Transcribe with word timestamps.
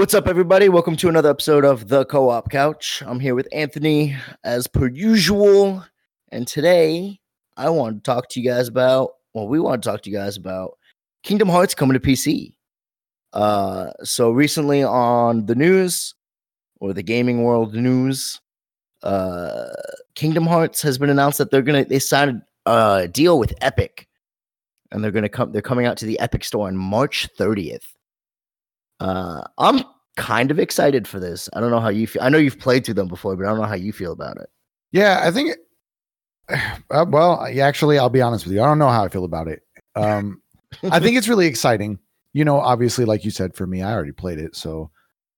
What's 0.00 0.14
up, 0.14 0.28
everybody? 0.28 0.70
Welcome 0.70 0.96
to 0.96 1.10
another 1.10 1.28
episode 1.28 1.62
of 1.62 1.88
The 1.88 2.06
Co 2.06 2.30
op 2.30 2.50
Couch. 2.50 3.02
I'm 3.04 3.20
here 3.20 3.34
with 3.34 3.46
Anthony 3.52 4.16
as 4.44 4.66
per 4.66 4.88
usual. 4.88 5.84
And 6.32 6.48
today 6.48 7.20
I 7.58 7.68
want 7.68 7.96
to 7.96 8.10
talk 8.10 8.30
to 8.30 8.40
you 8.40 8.48
guys 8.48 8.66
about, 8.66 9.10
well, 9.34 9.46
we 9.46 9.60
want 9.60 9.82
to 9.82 9.90
talk 9.90 10.00
to 10.00 10.10
you 10.10 10.16
guys 10.16 10.38
about 10.38 10.78
Kingdom 11.22 11.50
Hearts 11.50 11.74
coming 11.74 11.92
to 11.92 12.00
PC. 12.00 12.54
Uh, 13.34 13.90
so 14.02 14.30
recently 14.30 14.82
on 14.82 15.44
the 15.44 15.54
news 15.54 16.14
or 16.80 16.94
the 16.94 17.02
gaming 17.02 17.44
world 17.44 17.74
news, 17.74 18.40
uh, 19.02 19.66
Kingdom 20.14 20.46
Hearts 20.46 20.80
has 20.80 20.96
been 20.96 21.10
announced 21.10 21.36
that 21.36 21.50
they're 21.50 21.60
gonna 21.60 21.84
they 21.84 21.98
signed 21.98 22.40
a 22.64 23.06
deal 23.06 23.38
with 23.38 23.52
Epic, 23.60 24.08
and 24.92 25.04
they're 25.04 25.10
gonna 25.10 25.28
come. 25.28 25.52
They're 25.52 25.60
coming 25.60 25.84
out 25.84 25.98
to 25.98 26.06
the 26.06 26.18
Epic 26.20 26.42
Store 26.42 26.68
on 26.68 26.76
March 26.78 27.28
30th. 27.38 27.84
Uh, 29.00 29.42
I'm 29.58 29.82
kind 30.16 30.50
of 30.50 30.58
excited 30.58 31.08
for 31.08 31.18
this. 31.18 31.48
I 31.54 31.60
don't 31.60 31.70
know 31.70 31.80
how 31.80 31.88
you 31.88 32.06
feel. 32.06 32.22
I 32.22 32.28
know 32.28 32.38
you've 32.38 32.58
played 32.58 32.84
through 32.84 32.94
them 32.94 33.08
before, 33.08 33.36
but 33.36 33.46
I 33.46 33.48
don't 33.48 33.58
know 33.58 33.64
how 33.64 33.74
you 33.74 33.92
feel 33.92 34.12
about 34.12 34.36
it. 34.36 34.50
Yeah, 34.92 35.20
I 35.22 35.30
think. 35.30 35.56
Uh, 36.90 37.06
well, 37.08 37.46
actually, 37.62 37.96
I'll 37.96 38.10
be 38.10 38.20
honest 38.20 38.44
with 38.44 38.52
you. 38.52 38.60
I 38.60 38.66
don't 38.66 38.80
know 38.80 38.88
how 38.88 39.04
I 39.04 39.08
feel 39.08 39.24
about 39.24 39.46
it. 39.46 39.62
Um, 39.94 40.42
I 40.90 40.98
think 40.98 41.16
it's 41.16 41.28
really 41.28 41.46
exciting. 41.46 42.00
You 42.32 42.44
know, 42.44 42.58
obviously, 42.58 43.04
like 43.04 43.24
you 43.24 43.30
said, 43.30 43.54
for 43.54 43.68
me, 43.68 43.82
I 43.82 43.92
already 43.92 44.10
played 44.10 44.40
it, 44.40 44.56
so 44.56 44.90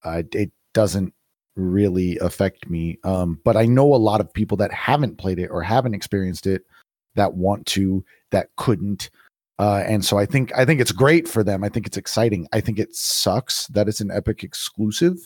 uh, 0.04 0.22
it 0.32 0.50
doesn't 0.72 1.12
really 1.54 2.18
affect 2.18 2.70
me. 2.70 2.98
Um, 3.04 3.38
but 3.44 3.58
I 3.58 3.66
know 3.66 3.94
a 3.94 3.96
lot 3.96 4.22
of 4.22 4.32
people 4.32 4.56
that 4.56 4.72
haven't 4.72 5.18
played 5.18 5.38
it 5.38 5.48
or 5.48 5.62
haven't 5.62 5.92
experienced 5.92 6.46
it 6.46 6.62
that 7.14 7.34
want 7.34 7.66
to, 7.66 8.02
that 8.30 8.48
couldn't. 8.56 9.10
Uh, 9.58 9.84
and 9.86 10.04
so 10.04 10.18
I 10.18 10.26
think 10.26 10.56
I 10.56 10.64
think 10.64 10.80
it's 10.80 10.92
great 10.92 11.28
for 11.28 11.44
them. 11.44 11.62
I 11.62 11.68
think 11.68 11.86
it's 11.86 11.96
exciting. 11.96 12.48
I 12.52 12.60
think 12.60 12.78
it 12.78 12.94
sucks 12.94 13.66
that 13.68 13.88
it's 13.88 14.00
an 14.00 14.10
Epic 14.10 14.42
exclusive. 14.42 15.16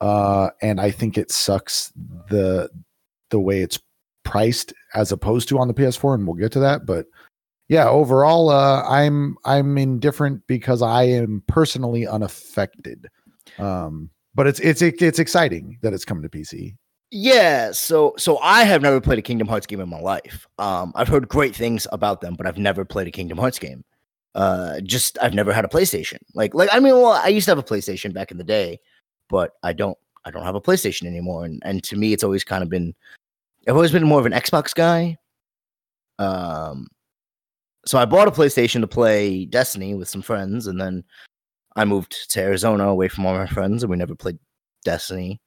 Uh, 0.00 0.50
and 0.60 0.80
I 0.80 0.90
think 0.90 1.16
it 1.16 1.30
sucks 1.30 1.92
the 2.28 2.68
the 3.30 3.40
way 3.40 3.60
it's 3.60 3.78
priced 4.24 4.72
as 4.94 5.12
opposed 5.12 5.48
to 5.48 5.58
on 5.58 5.68
the 5.68 5.74
PS4, 5.74 6.14
and 6.14 6.26
we'll 6.26 6.36
get 6.36 6.52
to 6.52 6.60
that. 6.60 6.86
But 6.86 7.06
yeah, 7.68 7.88
overall, 7.88 8.50
uh, 8.50 8.82
I'm 8.88 9.36
I'm 9.44 9.78
indifferent 9.78 10.46
because 10.46 10.82
I 10.82 11.04
am 11.04 11.42
personally 11.46 12.06
unaffected. 12.06 13.08
Um, 13.58 14.10
but 14.34 14.46
it's 14.46 14.60
it's 14.60 14.82
it's 14.82 15.18
exciting 15.18 15.78
that 15.82 15.94
it's 15.94 16.04
coming 16.04 16.22
to 16.22 16.28
PC. 16.28 16.76
Yeah, 17.10 17.70
so 17.72 18.14
so 18.18 18.38
I 18.38 18.64
have 18.64 18.82
never 18.82 19.00
played 19.00 19.18
a 19.18 19.22
Kingdom 19.22 19.46
Hearts 19.46 19.66
game 19.66 19.80
in 19.80 19.88
my 19.88 20.00
life. 20.00 20.46
Um, 20.58 20.92
I've 20.96 21.08
heard 21.08 21.28
great 21.28 21.54
things 21.54 21.86
about 21.92 22.20
them, 22.20 22.34
but 22.34 22.46
I've 22.46 22.58
never 22.58 22.84
played 22.84 23.06
a 23.06 23.10
Kingdom 23.12 23.38
Hearts 23.38 23.58
game. 23.58 23.84
Uh, 24.34 24.80
just 24.80 25.16
I've 25.22 25.34
never 25.34 25.52
had 25.52 25.64
a 25.64 25.68
PlayStation. 25.68 26.18
Like 26.34 26.54
like 26.54 26.70
I 26.72 26.80
mean, 26.80 26.94
well, 26.94 27.12
I 27.12 27.28
used 27.28 27.44
to 27.46 27.52
have 27.52 27.58
a 27.58 27.62
PlayStation 27.62 28.12
back 28.12 28.30
in 28.32 28.38
the 28.38 28.44
day, 28.44 28.80
but 29.28 29.52
I 29.62 29.72
don't 29.72 29.96
I 30.24 30.30
don't 30.32 30.42
have 30.44 30.56
a 30.56 30.60
PlayStation 30.60 31.06
anymore. 31.06 31.44
And 31.44 31.62
and 31.64 31.84
to 31.84 31.96
me, 31.96 32.12
it's 32.12 32.24
always 32.24 32.42
kind 32.44 32.62
of 32.64 32.68
been 32.68 32.94
I've 33.68 33.76
always 33.76 33.92
been 33.92 34.04
more 34.06 34.20
of 34.20 34.26
an 34.26 34.32
Xbox 34.32 34.74
guy. 34.74 35.16
Um, 36.18 36.88
so 37.86 37.98
I 37.98 38.04
bought 38.06 38.28
a 38.28 38.32
PlayStation 38.32 38.80
to 38.80 38.86
play 38.88 39.44
Destiny 39.46 39.94
with 39.94 40.08
some 40.08 40.22
friends, 40.22 40.66
and 40.66 40.80
then 40.80 41.04
I 41.76 41.84
moved 41.84 42.30
to 42.32 42.40
Arizona 42.42 42.88
away 42.88 43.08
from 43.08 43.26
all 43.26 43.34
my 43.34 43.46
friends, 43.46 43.82
and 43.82 43.90
we 43.90 43.96
never 43.96 44.14
played 44.16 44.38
Destiny. 44.84 45.40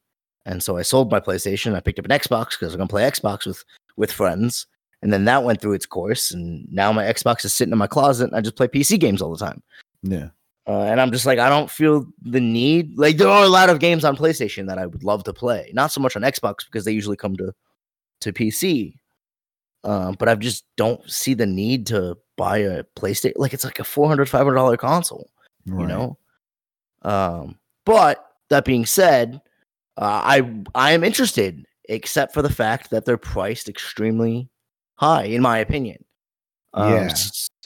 And 0.48 0.64
so 0.64 0.78
I 0.78 0.82
sold 0.82 1.12
my 1.12 1.20
PlayStation. 1.20 1.76
I 1.76 1.82
picked 1.82 2.00
up 2.00 2.06
an 2.06 2.12
Xbox 2.12 2.52
because 2.52 2.74
I'm 2.74 2.78
gonna 2.80 2.88
play 2.88 3.04
Xbox 3.04 3.46
with 3.46 3.64
with 3.98 4.12
friends. 4.12 4.66
And 5.04 5.14
then 5.14 5.26
that 5.26 5.44
went 5.44 5.62
through 5.62 5.74
its 5.74 5.86
course, 5.86 6.32
and 6.32 6.68
now 6.72 6.92
my 6.92 7.04
Xbox 7.04 7.46
is 7.46 7.54
sitting 7.54 7.72
in 7.72 7.78
my 7.78 7.86
closet, 7.86 8.30
and 8.30 8.36
I 8.36 8.42
just 8.42 8.56
play 8.56 8.68
PC 8.68 9.00
games 9.00 9.22
all 9.22 9.36
the 9.36 9.46
time. 9.46 9.62
Yeah. 10.02 10.30
Uh, 10.66 10.82
and 10.82 11.00
I'm 11.00 11.12
just 11.12 11.26
like, 11.28 11.38
I 11.40 11.50
don't 11.50 11.70
feel 11.70 12.06
the 12.24 12.42
need. 12.42 12.98
Like, 12.98 13.18
there 13.18 13.28
are 13.30 13.44
a 13.44 13.48
lot 13.50 13.70
of 13.70 13.80
games 13.80 14.04
on 14.04 14.18
PlayStation 14.18 14.68
that 14.68 14.80
I 14.80 14.86
would 14.88 15.04
love 15.04 15.24
to 15.26 15.34
play. 15.34 15.70
Not 15.74 15.92
so 15.92 16.02
much 16.02 16.16
on 16.16 16.24
Xbox 16.24 16.66
because 16.66 16.84
they 16.84 16.92
usually 16.92 17.16
come 17.16 17.36
to 17.38 17.54
to 18.22 18.34
PC. 18.34 18.96
Um, 19.84 20.16
but 20.18 20.28
I 20.28 20.36
just 20.36 20.66
don't 20.76 21.08
see 21.10 21.36
the 21.36 21.46
need 21.46 21.86
to 21.88 22.18
buy 22.36 22.58
a 22.58 22.84
PlayStation. 22.98 23.34
Like, 23.38 23.54
it's 23.54 23.64
like 23.64 23.80
a 23.80 23.84
400 23.84 24.28
$500 24.28 24.78
console, 24.80 25.30
Right. 25.68 25.82
you 25.82 25.88
know? 25.88 26.18
Um, 27.04 27.58
but 27.86 28.26
that 28.50 28.66
being 28.66 28.86
said, 28.86 29.40
uh, 29.98 30.22
I 30.24 30.62
I 30.76 30.92
am 30.92 31.04
interested, 31.04 31.66
except 31.90 32.34
for 32.34 32.42
the 32.42 32.50
fact 32.54 32.90
that 32.92 33.06
they're 33.06 33.18
priced 33.18 33.68
extremely 33.70 34.50
high, 34.96 35.24
in 35.26 35.42
my 35.42 35.58
opinion. 35.60 36.04
Um, 36.74 36.92
Yeah. 36.94 37.14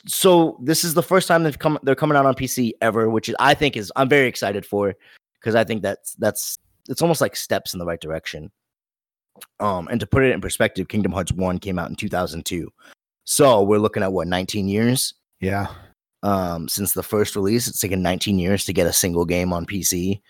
So 0.07 0.57
this 0.63 0.83
is 0.83 0.95
the 0.95 1.03
first 1.03 1.27
time 1.27 1.43
they've 1.43 1.59
come. 1.59 1.77
They're 1.83 1.95
coming 1.95 2.17
out 2.17 2.25
on 2.25 2.33
PC 2.33 2.71
ever, 2.81 3.09
which 3.09 3.29
is 3.29 3.35
I 3.39 3.53
think 3.53 3.77
is 3.77 3.91
I'm 3.95 4.09
very 4.09 4.27
excited 4.27 4.65
for 4.65 4.95
because 5.39 5.53
I 5.55 5.63
think 5.63 5.81
that's 5.83 6.13
that's 6.15 6.57
it's 6.89 7.01
almost 7.03 7.21
like 7.21 7.35
steps 7.35 7.73
in 7.73 7.79
the 7.79 7.85
right 7.85 7.99
direction. 8.01 8.51
Um, 9.59 9.87
and 9.89 9.99
to 9.99 10.07
put 10.07 10.23
it 10.23 10.31
in 10.31 10.41
perspective, 10.41 10.87
Kingdom 10.87 11.11
Hearts 11.11 11.31
One 11.31 11.59
came 11.59 11.77
out 11.79 11.89
in 11.89 11.95
2002, 11.95 12.67
so 13.25 13.61
we're 13.63 13.77
looking 13.79 14.03
at 14.03 14.11
what 14.11 14.27
19 14.27 14.67
years 14.67 15.13
Yeah. 15.39 15.67
um, 16.23 16.67
since 16.67 16.93
the 16.93 17.03
first 17.03 17.35
release. 17.35 17.67
It's 17.67 17.79
taken 17.79 18.01
19 18.01 18.37
years 18.39 18.65
to 18.65 18.73
get 18.73 18.87
a 18.87 18.93
single 18.93 19.25
game 19.25 19.53
on 19.53 19.65
PC. 19.65 20.21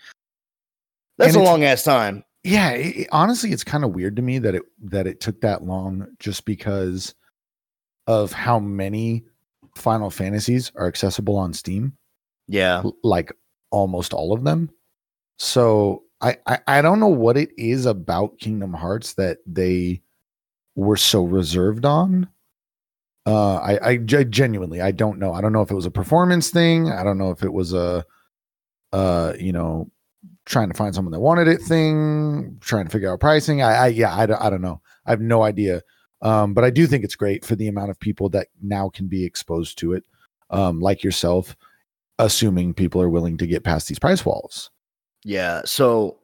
That's 1.18 1.34
And 1.34 1.42
a 1.42 1.44
long 1.44 1.64
ass 1.64 1.82
time. 1.82 2.24
yeah 2.44 2.70
it, 2.70 3.08
honestly 3.12 3.52
it's 3.52 3.64
kind 3.64 3.84
of 3.84 3.92
weird 3.94 4.16
to 4.16 4.22
me 4.22 4.38
that 4.40 4.54
it 4.54 4.62
that 4.82 5.06
it 5.06 5.20
took 5.20 5.40
that 5.42 5.62
long 5.64 6.06
just 6.18 6.44
because 6.44 7.14
of 8.06 8.32
how 8.32 8.58
many 8.58 9.24
final 9.76 10.10
fantasies 10.10 10.72
are 10.74 10.86
accessible 10.88 11.36
on 11.36 11.52
steam. 11.52 11.92
Yeah. 12.48 12.82
like 13.04 13.32
almost 13.70 14.12
all 14.12 14.32
of 14.32 14.44
them. 14.44 14.70
So 15.38 16.02
I, 16.20 16.36
I 16.46 16.58
i 16.66 16.82
don't 16.82 17.00
know 17.00 17.06
what 17.08 17.36
it 17.36 17.50
is 17.56 17.86
about 17.86 18.38
kingdom 18.38 18.72
hearts 18.74 19.14
that 19.14 19.38
they 19.46 20.02
were 20.76 20.96
so 20.96 21.24
reserved 21.24 21.84
on. 21.84 22.28
Uh 23.24 23.54
i 23.56 23.78
i 23.90 23.96
genuinely 23.98 24.80
i 24.80 24.90
don't 24.90 25.18
know. 25.18 25.32
I 25.32 25.40
don't 25.40 25.52
know 25.52 25.62
if 25.62 25.70
it 25.70 25.74
was 25.76 25.86
a 25.86 25.90
performance 25.90 26.50
thing. 26.50 26.90
I 26.90 27.02
don't 27.04 27.18
know 27.18 27.30
if 27.30 27.42
it 27.44 27.52
was 27.52 27.72
a 27.72 28.04
uh 28.92 29.32
you 29.38 29.52
know 29.52 29.90
trying 30.52 30.68
to 30.68 30.74
find 30.76 30.94
someone 30.94 31.12
that 31.12 31.20
wanted 31.20 31.48
it 31.48 31.60
thing 31.62 32.56
trying 32.60 32.84
to 32.84 32.90
figure 32.90 33.10
out 33.12 33.18
pricing 33.20 33.62
i, 33.62 33.72
I 33.72 33.86
yeah 33.88 34.14
I, 34.14 34.26
don't- 34.26 34.40
I 34.42 34.50
don't 34.50 34.60
know 34.62 34.80
i 35.06 35.10
have 35.10 35.20
no 35.20 35.42
idea 35.42 35.82
um 36.20 36.54
but 36.54 36.62
i 36.64 36.70
do 36.70 36.86
think 36.86 37.02
it's 37.04 37.16
great 37.16 37.44
for 37.44 37.56
the 37.56 37.68
amount 37.68 37.90
of 37.90 37.98
people 37.98 38.28
that 38.30 38.48
now 38.62 38.88
can 38.90 39.08
be 39.08 39.24
exposed 39.24 39.78
to 39.78 39.94
it 39.94 40.04
um 40.50 40.78
like 40.80 41.02
yourself 41.02 41.56
assuming 42.18 42.74
people 42.74 43.00
are 43.02 43.08
willing 43.08 43.36
to 43.38 43.46
get 43.46 43.64
past 43.64 43.88
these 43.88 43.98
price 43.98 44.24
walls 44.24 44.70
Yeah. 45.24 45.62
So 45.64 46.18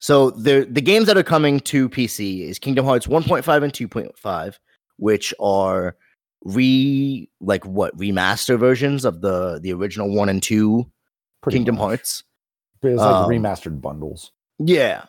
so 0.00 0.30
the 0.30 0.66
the 0.70 0.80
games 0.80 1.06
that 1.06 1.16
are 1.16 1.24
coming 1.24 1.58
to 1.60 1.88
PC 1.88 2.42
is 2.48 2.58
Kingdom 2.58 2.84
Hearts 2.84 3.06
1.5 3.08 3.62
and 3.64 3.72
2.5, 3.72 4.58
which 4.98 5.34
are 5.40 5.96
re 6.44 7.28
like 7.40 7.64
what 7.66 7.96
remaster 7.96 8.56
versions 8.58 9.04
of 9.04 9.20
the 9.22 9.58
the 9.60 9.72
original 9.72 10.08
1 10.14 10.28
and 10.28 10.42
2 10.42 10.86
Kingdom 11.50 11.76
Hearts. 11.76 12.22
It's 12.82 13.00
like 13.00 13.14
Um, 13.14 13.30
remastered 13.30 13.80
bundles 13.80 14.32
Yeah. 14.58 15.04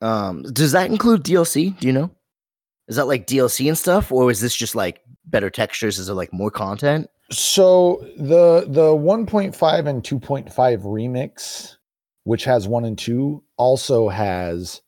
Um 0.00 0.42
does 0.42 0.72
that 0.72 0.90
include 0.90 1.24
DLC? 1.24 1.78
Do 1.78 1.86
you 1.86 1.92
know? 1.92 2.10
Is 2.88 2.96
that 2.96 3.06
like 3.06 3.26
DLC 3.26 3.68
and 3.68 3.78
stuff 3.78 4.12
or 4.12 4.30
is 4.30 4.40
this 4.40 4.54
just 4.54 4.74
like 4.74 5.00
better 5.24 5.50
textures 5.50 5.98
is 5.98 6.08
it 6.08 6.14
like 6.14 6.32
more 6.32 6.50
content? 6.50 7.08
So 7.32 7.98
the 8.16 8.66
the 8.68 8.94
1.5 8.94 9.86
and 9.86 10.02
2.5 10.02 10.52
remix, 10.82 11.76
which 12.24 12.44
has 12.44 12.68
one 12.68 12.84
and 12.84 12.96
two, 12.96 13.42
also 13.56 14.08
has. 14.08 14.80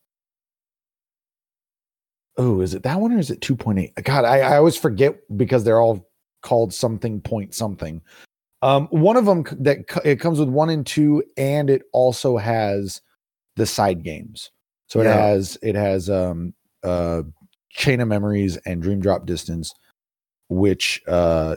Oh, 2.37 2.61
is 2.61 2.73
it 2.73 2.83
that 2.83 3.01
one 3.01 3.11
or 3.11 3.19
is 3.19 3.29
it 3.31 3.41
2.8? 3.41 4.01
God, 4.05 4.23
I, 4.23 4.39
I 4.39 4.57
always 4.57 4.77
forget 4.77 5.19
because 5.35 5.65
they're 5.65 5.81
all 5.81 6.09
called 6.41 6.73
something 6.73 7.19
point 7.19 7.53
something. 7.53 8.01
Um, 8.61 8.87
one 8.87 9.15
of 9.17 9.25
them 9.25 9.45
that 9.59 9.79
it 10.03 10.17
comes 10.19 10.39
with 10.39 10.49
one 10.49 10.69
and 10.69 10.85
two, 10.85 11.23
and 11.37 11.69
it 11.69 11.83
also 11.93 12.37
has 12.37 13.01
the 13.55 13.65
side 13.65 14.03
games. 14.03 14.51
So 14.87 14.99
it 15.01 15.05
Yeah. 15.05 15.15
has 15.15 15.57
it 15.61 15.75
has 15.75 16.09
um 16.09 16.53
uh 16.83 17.23
Chain 17.71 18.01
of 18.01 18.07
Memories 18.07 18.57
and 18.65 18.81
Dream 18.81 18.99
Drop 18.99 19.25
Distance, 19.25 19.73
which 20.49 21.01
uh 21.07 21.55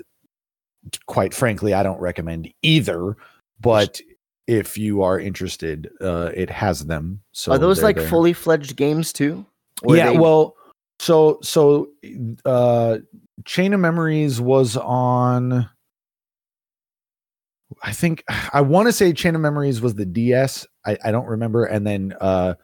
quite 1.06 1.34
frankly, 1.34 1.74
I 1.74 1.82
don't 1.82 2.00
recommend 2.00 2.52
either. 2.62 3.16
But 3.60 4.00
if 4.48 4.76
you 4.76 5.02
are 5.02 5.18
interested, 5.20 5.88
uh, 6.00 6.30
it 6.34 6.50
has 6.50 6.84
them. 6.86 7.22
So 7.32 7.52
are 7.52 7.58
those 7.58 7.82
like 7.82 7.96
there. 7.96 8.08
fully 8.08 8.32
fledged 8.32 8.74
games 8.76 9.12
too? 9.12 9.46
Or 9.84 9.96
yeah. 9.96 10.10
they- 10.12 10.18
Well, 10.18 10.56
so 10.98 11.38
so 11.42 11.88
uh, 12.44 12.98
Chain 13.44 13.72
of 13.72 13.80
Memories 13.80 14.40
was 14.40 14.76
on. 14.76 15.68
I 17.82 17.92
think 17.92 18.24
I 18.52 18.60
want 18.60 18.88
to 18.88 18.92
say 18.92 19.12
Chain 19.12 19.34
of 19.34 19.40
Memories 19.40 19.80
was 19.80 19.94
the 19.94 20.06
DS. 20.06 20.66
I, 20.86 20.96
I 21.04 21.10
don't 21.12 21.26
remember, 21.26 21.64
and 21.64 21.86
then 21.86 22.14
uh, 22.20 22.54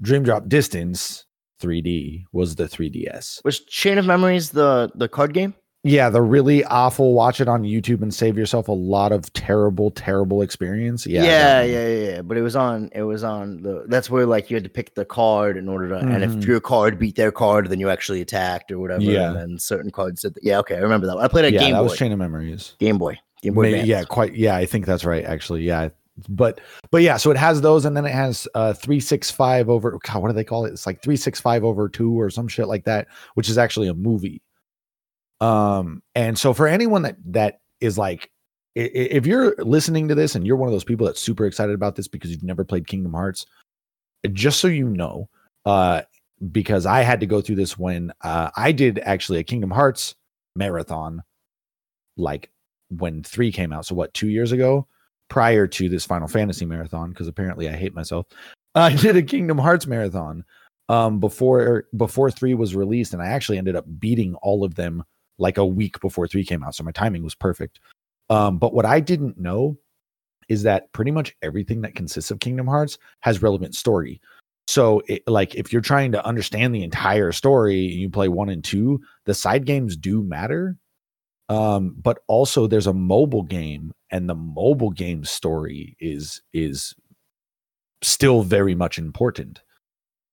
Dream 0.00 0.22
Drop 0.22 0.48
Distance 0.48 1.24
3D 1.62 2.24
was 2.32 2.56
the 2.56 2.64
3DS. 2.64 3.44
was 3.44 3.60
Chain 3.64 3.98
of 3.98 4.06
Memories 4.06 4.50
the 4.50 4.90
the 4.94 5.08
card 5.08 5.32
game? 5.34 5.54
yeah, 5.84 6.10
the 6.10 6.20
really 6.20 6.64
awful 6.64 7.14
watch 7.14 7.40
it 7.40 7.46
on 7.46 7.62
YouTube 7.62 8.02
and 8.02 8.12
save 8.12 8.36
yourself 8.36 8.66
a 8.66 8.72
lot 8.72 9.12
of 9.12 9.32
terrible, 9.34 9.92
terrible 9.92 10.42
experience. 10.42 11.06
Yeah. 11.06 11.22
Yeah, 11.22 11.62
yeah, 11.62 11.86
yeah, 11.86 12.10
yeah. 12.10 12.22
But 12.22 12.36
it 12.38 12.42
was 12.42 12.56
on. 12.56 12.90
It 12.92 13.02
was 13.04 13.22
on 13.22 13.62
the. 13.62 13.84
That's 13.86 14.10
where 14.10 14.26
like 14.26 14.50
you 14.50 14.56
had 14.56 14.64
to 14.64 14.70
pick 14.70 14.96
the 14.96 15.04
card 15.04 15.56
in 15.56 15.68
order 15.68 15.88
to, 15.90 15.96
and 15.98 16.24
Mhm. 16.24 16.38
if 16.42 16.48
your 16.48 16.58
card 16.60 16.98
beat 16.98 17.14
their 17.14 17.30
card, 17.30 17.68
then 17.70 17.78
you 17.78 17.88
actually 17.88 18.20
attacked 18.20 18.72
or 18.72 18.80
whatever. 18.80 19.02
Yeah. 19.02 19.28
And 19.28 19.36
then 19.36 19.58
certain 19.60 19.92
cards 19.92 20.22
said, 20.22 20.34
yeah, 20.42 20.58
okay, 20.58 20.74
I 20.74 20.80
remember 20.80 21.06
that. 21.06 21.16
One. 21.16 21.24
I 21.24 21.28
played 21.28 21.44
a 21.44 21.52
Yeah, 21.52 21.60
Game 21.60 21.72
that 21.74 21.78
Boy. 21.78 21.84
was 21.84 21.96
Chain 21.96 22.10
of 22.10 22.18
Memories. 22.18 22.74
Game 22.80 22.98
Boy. 22.98 23.18
Game 23.42 23.54
Boy. 23.54 23.62
May- 23.62 23.68
Advance. 23.68 23.88
yeah, 23.88 24.04
quite. 24.04 24.34
Yeah, 24.34 24.56
I 24.56 24.66
think 24.66 24.86
that's 24.86 25.04
right. 25.04 25.24
Actually, 25.24 25.62
yeah. 25.62 25.88
But 26.28 26.60
but 26.90 27.02
yeah, 27.02 27.18
so 27.18 27.30
it 27.30 27.36
has 27.36 27.60
those, 27.60 27.84
and 27.84 27.96
then 27.96 28.06
it 28.06 28.12
has 28.12 28.48
uh 28.54 28.72
three 28.72 29.00
six 29.00 29.30
five 29.30 29.68
over. 29.68 29.98
God, 30.02 30.22
what 30.22 30.28
do 30.28 30.34
they 30.34 30.44
call 30.44 30.64
it? 30.64 30.72
It's 30.72 30.86
like 30.86 31.02
three 31.02 31.16
six 31.16 31.40
five 31.40 31.62
over 31.62 31.88
two 31.88 32.18
or 32.18 32.30
some 32.30 32.48
shit 32.48 32.68
like 32.68 32.84
that, 32.84 33.08
which 33.34 33.48
is 33.50 33.58
actually 33.58 33.88
a 33.88 33.94
movie. 33.94 34.40
Um, 35.40 36.02
and 36.14 36.38
so 36.38 36.54
for 36.54 36.66
anyone 36.66 37.02
that 37.02 37.16
that 37.26 37.60
is 37.80 37.98
like, 37.98 38.30
if 38.74 39.26
you're 39.26 39.54
listening 39.58 40.08
to 40.08 40.14
this 40.14 40.34
and 40.34 40.46
you're 40.46 40.56
one 40.56 40.68
of 40.68 40.72
those 40.72 40.84
people 40.84 41.06
that's 41.06 41.20
super 41.20 41.44
excited 41.44 41.74
about 41.74 41.96
this 41.96 42.08
because 42.08 42.30
you've 42.30 42.42
never 42.42 42.64
played 42.64 42.86
Kingdom 42.86 43.12
Hearts, 43.12 43.44
just 44.32 44.60
so 44.60 44.68
you 44.68 44.88
know, 44.88 45.28
uh, 45.66 46.02
because 46.50 46.86
I 46.86 47.02
had 47.02 47.20
to 47.20 47.26
go 47.26 47.42
through 47.42 47.56
this 47.56 47.76
when 47.76 48.12
uh, 48.22 48.50
I 48.56 48.72
did 48.72 48.98
actually 49.00 49.38
a 49.38 49.44
Kingdom 49.44 49.70
Hearts 49.70 50.14
marathon, 50.54 51.22
like 52.16 52.50
when 52.90 53.22
three 53.22 53.52
came 53.52 53.72
out. 53.72 53.86
So 53.86 53.94
what, 53.94 54.14
two 54.14 54.28
years 54.28 54.52
ago, 54.52 54.86
prior 55.28 55.66
to 55.66 55.88
this 55.88 56.04
Final 56.04 56.28
Fantasy 56.28 56.64
marathon, 56.64 57.10
because 57.10 57.28
apparently 57.28 57.68
I 57.68 57.72
hate 57.72 57.94
myself. 57.94 58.26
I 58.74 58.94
did 58.94 59.16
a 59.16 59.22
Kingdom 59.22 59.58
Hearts 59.58 59.86
marathon 59.86 60.44
um 60.88 61.18
before 61.18 61.86
before 61.96 62.30
three 62.30 62.54
was 62.54 62.76
released, 62.76 63.12
and 63.12 63.22
I 63.22 63.26
actually 63.26 63.58
ended 63.58 63.76
up 63.76 63.86
beating 63.98 64.34
all 64.36 64.64
of 64.64 64.74
them 64.74 65.02
like 65.38 65.58
a 65.58 65.66
week 65.66 66.00
before 66.00 66.28
three 66.28 66.44
came 66.44 66.62
out. 66.62 66.74
So 66.74 66.84
my 66.84 66.92
timing 66.92 67.22
was 67.22 67.34
perfect. 67.34 67.80
Um, 68.30 68.58
but 68.58 68.74
what 68.74 68.86
I 68.86 69.00
didn't 69.00 69.38
know 69.38 69.76
is 70.48 70.62
that 70.62 70.92
pretty 70.92 71.10
much 71.10 71.36
everything 71.42 71.82
that 71.82 71.94
consists 71.94 72.30
of 72.30 72.40
Kingdom 72.40 72.66
Hearts 72.66 72.98
has 73.20 73.42
relevant 73.42 73.74
story. 73.74 74.20
So, 74.68 75.02
it, 75.06 75.22
like, 75.28 75.54
if 75.54 75.72
you're 75.72 75.82
trying 75.82 76.12
to 76.12 76.26
understand 76.26 76.74
the 76.74 76.82
entire 76.82 77.30
story, 77.30 77.78
you 77.78 78.10
play 78.10 78.28
one 78.28 78.48
and 78.48 78.64
two. 78.64 79.00
The 79.24 79.34
side 79.34 79.64
games 79.64 79.96
do 79.96 80.22
matter, 80.22 80.76
um, 81.48 81.94
but 82.00 82.18
also 82.28 82.66
there's 82.66 82.86
a 82.86 82.92
mobile 82.92 83.42
game, 83.42 83.92
and 84.10 84.28
the 84.28 84.34
mobile 84.34 84.90
game 84.90 85.24
story 85.24 85.96
is 86.00 86.42
is 86.52 86.94
still 88.02 88.42
very 88.42 88.74
much 88.74 88.98
important. 88.98 89.62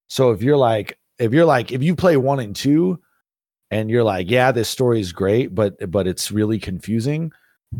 So, 0.07 0.31
if 0.31 0.41
you're 0.41 0.57
like, 0.57 0.97
if 1.19 1.33
you're 1.33 1.45
like, 1.45 1.71
if 1.71 1.83
you 1.83 1.95
play 1.95 2.17
one 2.17 2.39
and 2.39 2.55
two, 2.55 2.99
and 3.71 3.89
you're 3.89 4.03
like, 4.03 4.29
yeah, 4.29 4.51
this 4.51 4.69
story 4.69 4.99
is 4.99 5.11
great, 5.11 5.55
but 5.55 5.75
but 5.91 6.07
it's 6.07 6.31
really 6.31 6.59
confusing. 6.59 7.31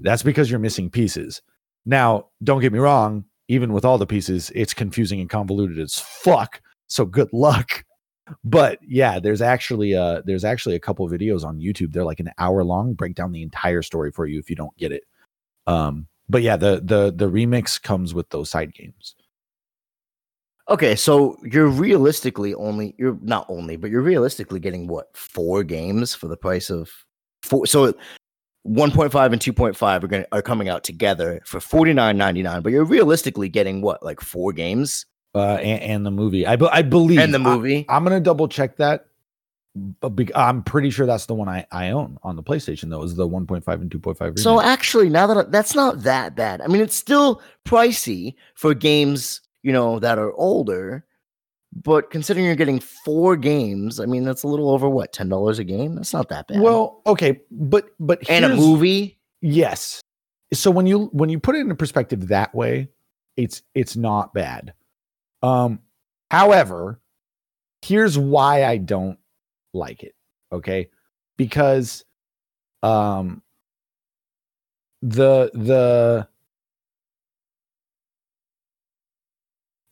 That's 0.02 0.24
because 0.24 0.50
you're 0.50 0.60
missing 0.60 0.90
pieces. 0.90 1.42
Now, 1.86 2.30
don't 2.44 2.62
get 2.62 2.74
me 2.74 2.80
wrong, 2.80 3.26
even 3.48 3.74
with 3.74 3.86
all 3.86 3.98
the 3.98 4.08
pieces, 4.08 4.52
it's 4.56 4.74
confusing 4.74 5.20
and 5.20 5.30
convoluted 5.30 5.80
as 5.80 6.00
fuck. 6.00 6.62
So 6.88 7.06
good 7.06 7.32
luck. 7.34 7.84
But 8.44 8.80
yeah, 8.82 9.20
there's 9.20 9.42
actually 9.42 9.96
uh 9.96 10.22
there's 10.26 10.46
actually 10.46 10.76
a 10.76 10.80
couple 10.80 11.08
videos 11.10 11.44
on 11.44 11.60
YouTube. 11.60 11.92
They're 11.92 12.06
like 12.06 12.20
an 12.20 12.32
hour 12.38 12.64
long, 12.64 12.94
break 12.94 13.16
down 13.16 13.32
the 13.32 13.44
entire 13.44 13.82
story 13.82 14.12
for 14.12 14.26
you 14.26 14.40
if 14.40 14.50
you 14.50 14.56
don't 14.56 14.76
get 14.78 14.92
it. 14.92 15.04
Um, 15.68 16.08
but 16.30 16.42
yeah, 16.42 16.56
the 16.56 16.82
the 16.84 17.14
the 17.16 17.30
remix 17.30 17.82
comes 17.82 18.14
with 18.14 18.30
those 18.30 18.50
side 18.50 18.74
games. 18.74 19.16
Okay, 20.70 20.96
so 20.96 21.38
you're 21.44 21.68
realistically 21.68 22.54
only 22.54 22.96
you're 22.98 23.18
not 23.22 23.46
only, 23.50 23.76
but 23.76 23.92
you're 23.92 24.02
realistically 24.02 24.62
getting 24.62 24.88
what 24.88 25.16
four 25.16 25.64
games 25.64 26.16
for 26.16 26.28
the 26.28 26.38
price 26.38 26.70
of 26.70 26.90
four. 27.42 27.68
So 27.68 27.94
1.5 28.66 29.32
and 29.34 29.42
2.5 29.42 30.04
are 30.04 30.08
going 30.08 30.26
are 30.32 30.42
coming 30.42 30.70
out 30.70 30.86
together 30.86 31.42
for 31.46 31.60
49.99, 31.60 32.64
but 32.64 32.72
you're 32.72 32.86
realistically 32.86 33.50
getting 33.50 33.82
what 33.82 34.02
like 34.02 34.22
four 34.22 34.54
games 34.54 35.06
Uh, 35.36 35.56
and, 35.56 35.82
and 35.82 36.06
the 36.06 36.12
movie, 36.12 36.46
I 36.46 36.56
be- 36.56 36.70
I 36.72 36.82
believe, 36.84 37.20
and 37.20 37.34
the 37.34 37.40
movie. 37.40 37.86
I'm 37.90 38.04
gonna 38.04 38.20
double 38.20 38.48
check 38.48 38.78
that. 38.78 39.08
But 39.76 40.10
be- 40.10 40.36
I'm 40.36 40.62
pretty 40.62 40.92
sure 40.92 41.08
that's 41.08 41.26
the 41.26 41.34
one 41.34 41.50
I, 41.50 41.66
I 41.72 41.90
own 41.90 42.20
on 42.22 42.36
the 42.36 42.44
PlayStation 42.44 42.92
though, 42.92 43.02
is 43.02 43.16
the 43.16 43.28
1.5 43.28 43.68
and 43.68 43.90
2.5. 43.90 44.38
so 44.38 44.62
actually, 44.62 45.10
now 45.10 45.26
that 45.26 45.38
I, 45.38 45.44
that's 45.50 45.74
not 45.74 46.04
that 46.04 46.36
bad. 46.36 46.62
I 46.62 46.68
mean, 46.68 46.82
it's 46.82 46.96
still 46.96 47.42
pricey 47.66 48.36
for 48.54 48.76
games 48.76 49.42
you 49.64 49.72
know 49.72 49.98
that 50.00 50.20
are 50.20 50.32
older, 50.34 51.04
but 51.74 52.12
considering 52.12 52.46
you're 52.46 52.56
getting 52.56 52.80
four 52.80 53.36
games, 53.36 54.00
I 54.00 54.06
mean 54.06 54.24
that's 54.24 54.44
a 54.44 54.48
little 54.48 54.70
over 54.70 54.88
what 54.88 55.12
ten 55.14 55.30
dollars 55.30 55.58
a 55.58 55.64
game. 55.64 55.96
That's 55.96 56.14
not 56.14 56.30
that 56.30 56.48
bad. 56.48 56.62
well, 56.62 57.02
okay, 57.08 57.42
but 57.50 57.86
but 58.00 58.30
and 58.30 58.46
a 58.46 58.56
movie. 58.56 59.18
Yes. 59.42 60.02
So 60.54 60.70
when 60.70 60.86
you 60.86 61.06
when 61.14 61.30
you 61.30 61.40
put 61.40 61.56
it 61.56 61.62
into 61.62 61.74
perspective 61.74 62.28
that 62.28 62.54
way, 62.54 62.90
it's 63.38 63.64
it's 63.74 63.96
not 63.96 64.36
bad. 64.36 64.74
Um 65.44 65.80
however, 66.32 67.00
here's 67.84 68.18
why 68.18 68.64
I 68.66 68.78
don't 68.78 69.20
like 69.74 70.04
it, 70.04 70.16
okay? 70.52 70.90
Because 71.38 72.04
um 72.82 73.44
the 75.02 75.52
the 75.54 76.28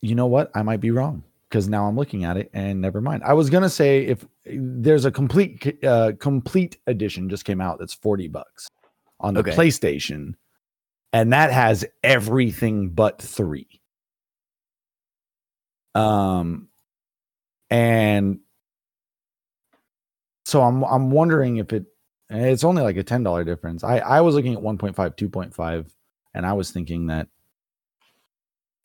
you 0.00 0.14
know 0.14 0.26
what? 0.26 0.50
I 0.54 0.62
might 0.62 0.80
be 0.80 0.90
wrong 0.90 1.22
because 1.48 1.68
now 1.68 1.86
I'm 1.86 1.96
looking 1.96 2.24
at 2.24 2.36
it 2.36 2.50
and 2.54 2.80
never 2.80 3.00
mind. 3.00 3.22
I 3.24 3.34
was 3.34 3.50
gonna 3.50 3.68
say 3.68 4.06
if 4.06 4.26
there's 4.46 5.04
a 5.04 5.10
complete 5.12 5.84
uh, 5.84 6.12
complete 6.18 6.78
edition 6.86 7.28
just 7.28 7.44
came 7.44 7.60
out 7.60 7.78
that's 7.78 7.94
40 7.94 8.28
bucks 8.28 8.68
on 9.20 9.34
the 9.34 9.40
Okay. 9.40 9.52
PlayStation, 9.52 10.34
and 11.12 11.32
that 11.32 11.52
has 11.52 11.84
everything 12.02 12.88
but 12.88 13.20
three. 13.22 13.81
Um, 15.94 16.68
and 17.70 18.40
so 20.44 20.62
I'm 20.62 20.82
I'm 20.84 21.10
wondering 21.10 21.56
if 21.56 21.72
it 21.72 21.86
it's 22.30 22.64
only 22.64 22.82
like 22.82 22.96
a 22.96 23.02
ten 23.02 23.22
dollar 23.22 23.44
difference. 23.44 23.84
I 23.84 23.98
I 23.98 24.20
was 24.20 24.34
looking 24.34 24.54
at 24.54 24.60
1.5, 24.60 24.94
2.5, 24.94 25.86
and 26.34 26.46
I 26.46 26.52
was 26.52 26.70
thinking 26.70 27.06
that 27.08 27.28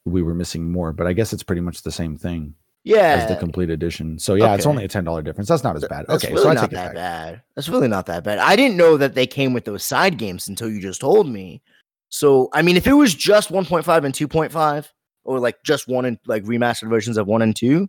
we 0.06 0.22
were 0.22 0.34
missing 0.34 0.72
more, 0.72 0.94
but 0.94 1.08
I 1.08 1.14
guess 1.14 1.34
it's 1.34 1.44
pretty 1.44 1.62
much 1.62 1.82
the 1.84 1.92
same 1.92 2.18
thing 2.18 2.54
Yeah, 2.84 3.16
as 3.22 3.28
the 3.28 3.36
complete 3.36 3.70
edition. 3.70 4.18
So 4.20 4.36
yeah, 4.36 4.54
it's 4.56 4.66
only 4.66 4.86
a 4.86 4.88
ten 4.88 5.04
dollar 5.04 5.22
difference. 5.22 5.50
That's 5.50 5.64
not 5.64 5.76
as 5.76 5.86
bad. 5.86 6.06
That's 6.08 6.24
okay, 6.24 6.34
really 6.34 6.44
so 6.44 6.50
I 6.50 6.54
not 6.54 6.72
that 6.72 6.94
bad. 6.94 7.42
That's 7.56 7.70
really 7.70 7.90
not 7.90 8.06
that 8.06 8.24
bad. 8.24 8.40
I 8.40 8.56
didn't 8.56 8.78
know 8.78 8.98
that 8.98 9.16
they 9.16 9.28
came 9.28 9.54
with 9.54 9.66
those 9.66 9.84
side 9.84 10.18
games 10.18 10.48
until 10.48 10.70
you 10.70 10.82
just 10.82 11.02
told 11.02 11.28
me. 11.28 11.62
So 12.10 12.50
I 12.54 12.62
mean, 12.62 12.78
if 12.78 12.88
it 12.88 12.94
was 12.94 13.14
just 13.14 13.50
1.5 13.50 14.06
and 14.06 14.14
2.5, 14.14 14.88
or 15.28 15.40
like 15.40 15.62
just 15.64 15.88
one 15.88 16.06
and 16.06 16.18
like 16.26 16.44
remastered 16.46 16.90
versions 16.90 17.18
of 17.18 17.28
one 17.28 17.42
and 17.42 17.56
two, 17.56 17.88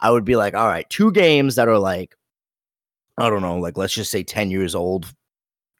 I 0.00 0.10
would 0.10 0.24
be 0.24 0.34
like, 0.34 0.54
all 0.54 0.66
right, 0.66 0.88
two 0.88 1.12
games 1.12 1.54
that 1.54 1.68
are 1.68 1.78
like, 1.78 2.16
I 3.18 3.28
don't 3.28 3.42
know, 3.42 3.58
like 3.58 3.76
let's 3.76 3.94
just 3.94 4.10
say 4.10 4.24
10 4.24 4.50
years 4.50 4.74
old, 4.74 5.12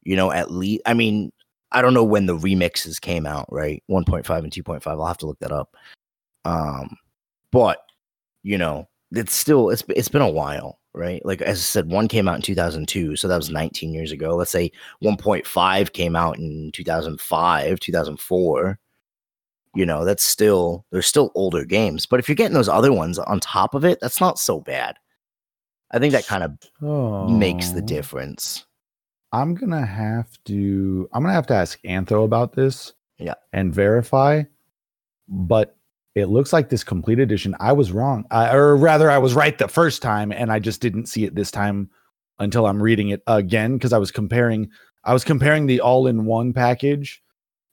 you 0.03 0.15
know, 0.15 0.31
at 0.31 0.51
least. 0.51 0.83
I 0.87 0.95
mean, 0.95 1.33
I 1.73 1.81
don't 1.83 1.95
know 1.95 2.05
when 2.05 2.27
the 2.27 2.37
remixes 2.37 3.01
came 3.01 3.27
out, 3.27 3.47
right? 3.51 3.83
1.5 3.91 4.39
and 4.39 4.53
2.5. 4.53 4.87
I'll 4.87 5.07
have 5.07 5.19
to 5.19 5.27
look 5.27 5.39
that 5.41 5.53
up. 5.53 5.75
Um, 6.45 6.97
but 7.51 7.79
you 8.43 8.59
know, 8.59 8.87
it's 9.13 9.35
still 9.35 9.71
it's 9.71 9.83
it's 9.89 10.09
been 10.09 10.23
a 10.23 10.31
while, 10.31 10.81
right? 10.95 11.25
Like 11.25 11.41
as 11.41 11.59
I 11.59 11.63
said, 11.63 11.91
one 11.91 12.09
came 12.09 12.29
out 12.29 12.37
in 12.37 12.43
2002, 12.43 13.17
so 13.17 13.27
that 13.27 13.37
was 13.37 13.51
19 13.51 13.95
years 13.95 14.13
ago. 14.13 14.37
Let's 14.37 14.51
say 14.51 14.71
1.5 15.03 15.93
came 15.93 16.15
out 16.15 16.39
in 16.39 16.71
2005, 16.73 17.81
2004. 17.81 18.79
You 19.75 19.87
know, 19.87 20.05
that's 20.05 20.25
still 20.25 20.85
they're 20.91 21.03
still 21.03 21.31
older 21.35 21.65
games. 21.65 22.07
But 22.07 22.19
if 22.21 22.29
you're 22.29 22.37
getting 22.37 22.55
those 22.55 22.69
other 22.69 22.93
ones 22.93 23.19
on 23.19 23.39
top 23.41 23.75
of 23.75 23.85
it, 23.85 23.99
that's 24.01 24.21
not 24.21 24.39
so 24.39 24.61
bad. 24.61 24.97
I 25.93 25.99
think 25.99 26.13
that 26.13 26.27
kind 26.27 26.45
of 26.45 27.31
makes 27.31 27.71
the 27.71 27.83
Oh. 27.83 27.87
difference. 27.87 28.67
I'm 29.33 29.55
gonna 29.55 29.87
have 29.87 30.29
to 30.47 31.09
I'm 31.13 31.23
gonna 31.23 31.35
have 31.35 31.47
to 31.49 31.55
ask 31.55 31.81
Antho 31.83 32.25
about 32.25 32.53
this. 32.53 32.93
Yeah. 33.19 33.35
And 33.53 33.73
verify. 33.75 34.43
But 35.29 35.77
it 36.17 36.27
looks 36.27 36.53
like 36.53 36.69
this 36.69 36.83
complete 36.83 37.21
edition. 37.21 37.55
I 37.61 37.73
was 37.73 37.93
wrong. 37.93 38.25
I, 38.33 38.53
or 38.53 38.77
rather, 38.77 39.09
I 39.11 39.19
was 39.19 39.35
right 39.35 39.57
the 39.57 39.69
first 39.69 40.03
time, 40.03 40.33
and 40.33 40.51
I 40.51 40.59
just 40.59 40.81
didn't 40.81 41.07
see 41.07 41.25
it 41.25 41.37
this 41.37 41.53
time 41.53 41.89
until 42.41 42.67
I'm 42.67 42.83
reading 42.83 43.11
it 43.11 43.23
again 43.29 43.75
because 43.75 43.93
I 43.93 43.99
was 43.99 44.11
comparing. 44.11 44.69
I 45.05 45.13
was 45.13 45.23
comparing 45.23 45.67
the 45.67 45.81
all-in-one 45.81 46.53
package 46.53 47.23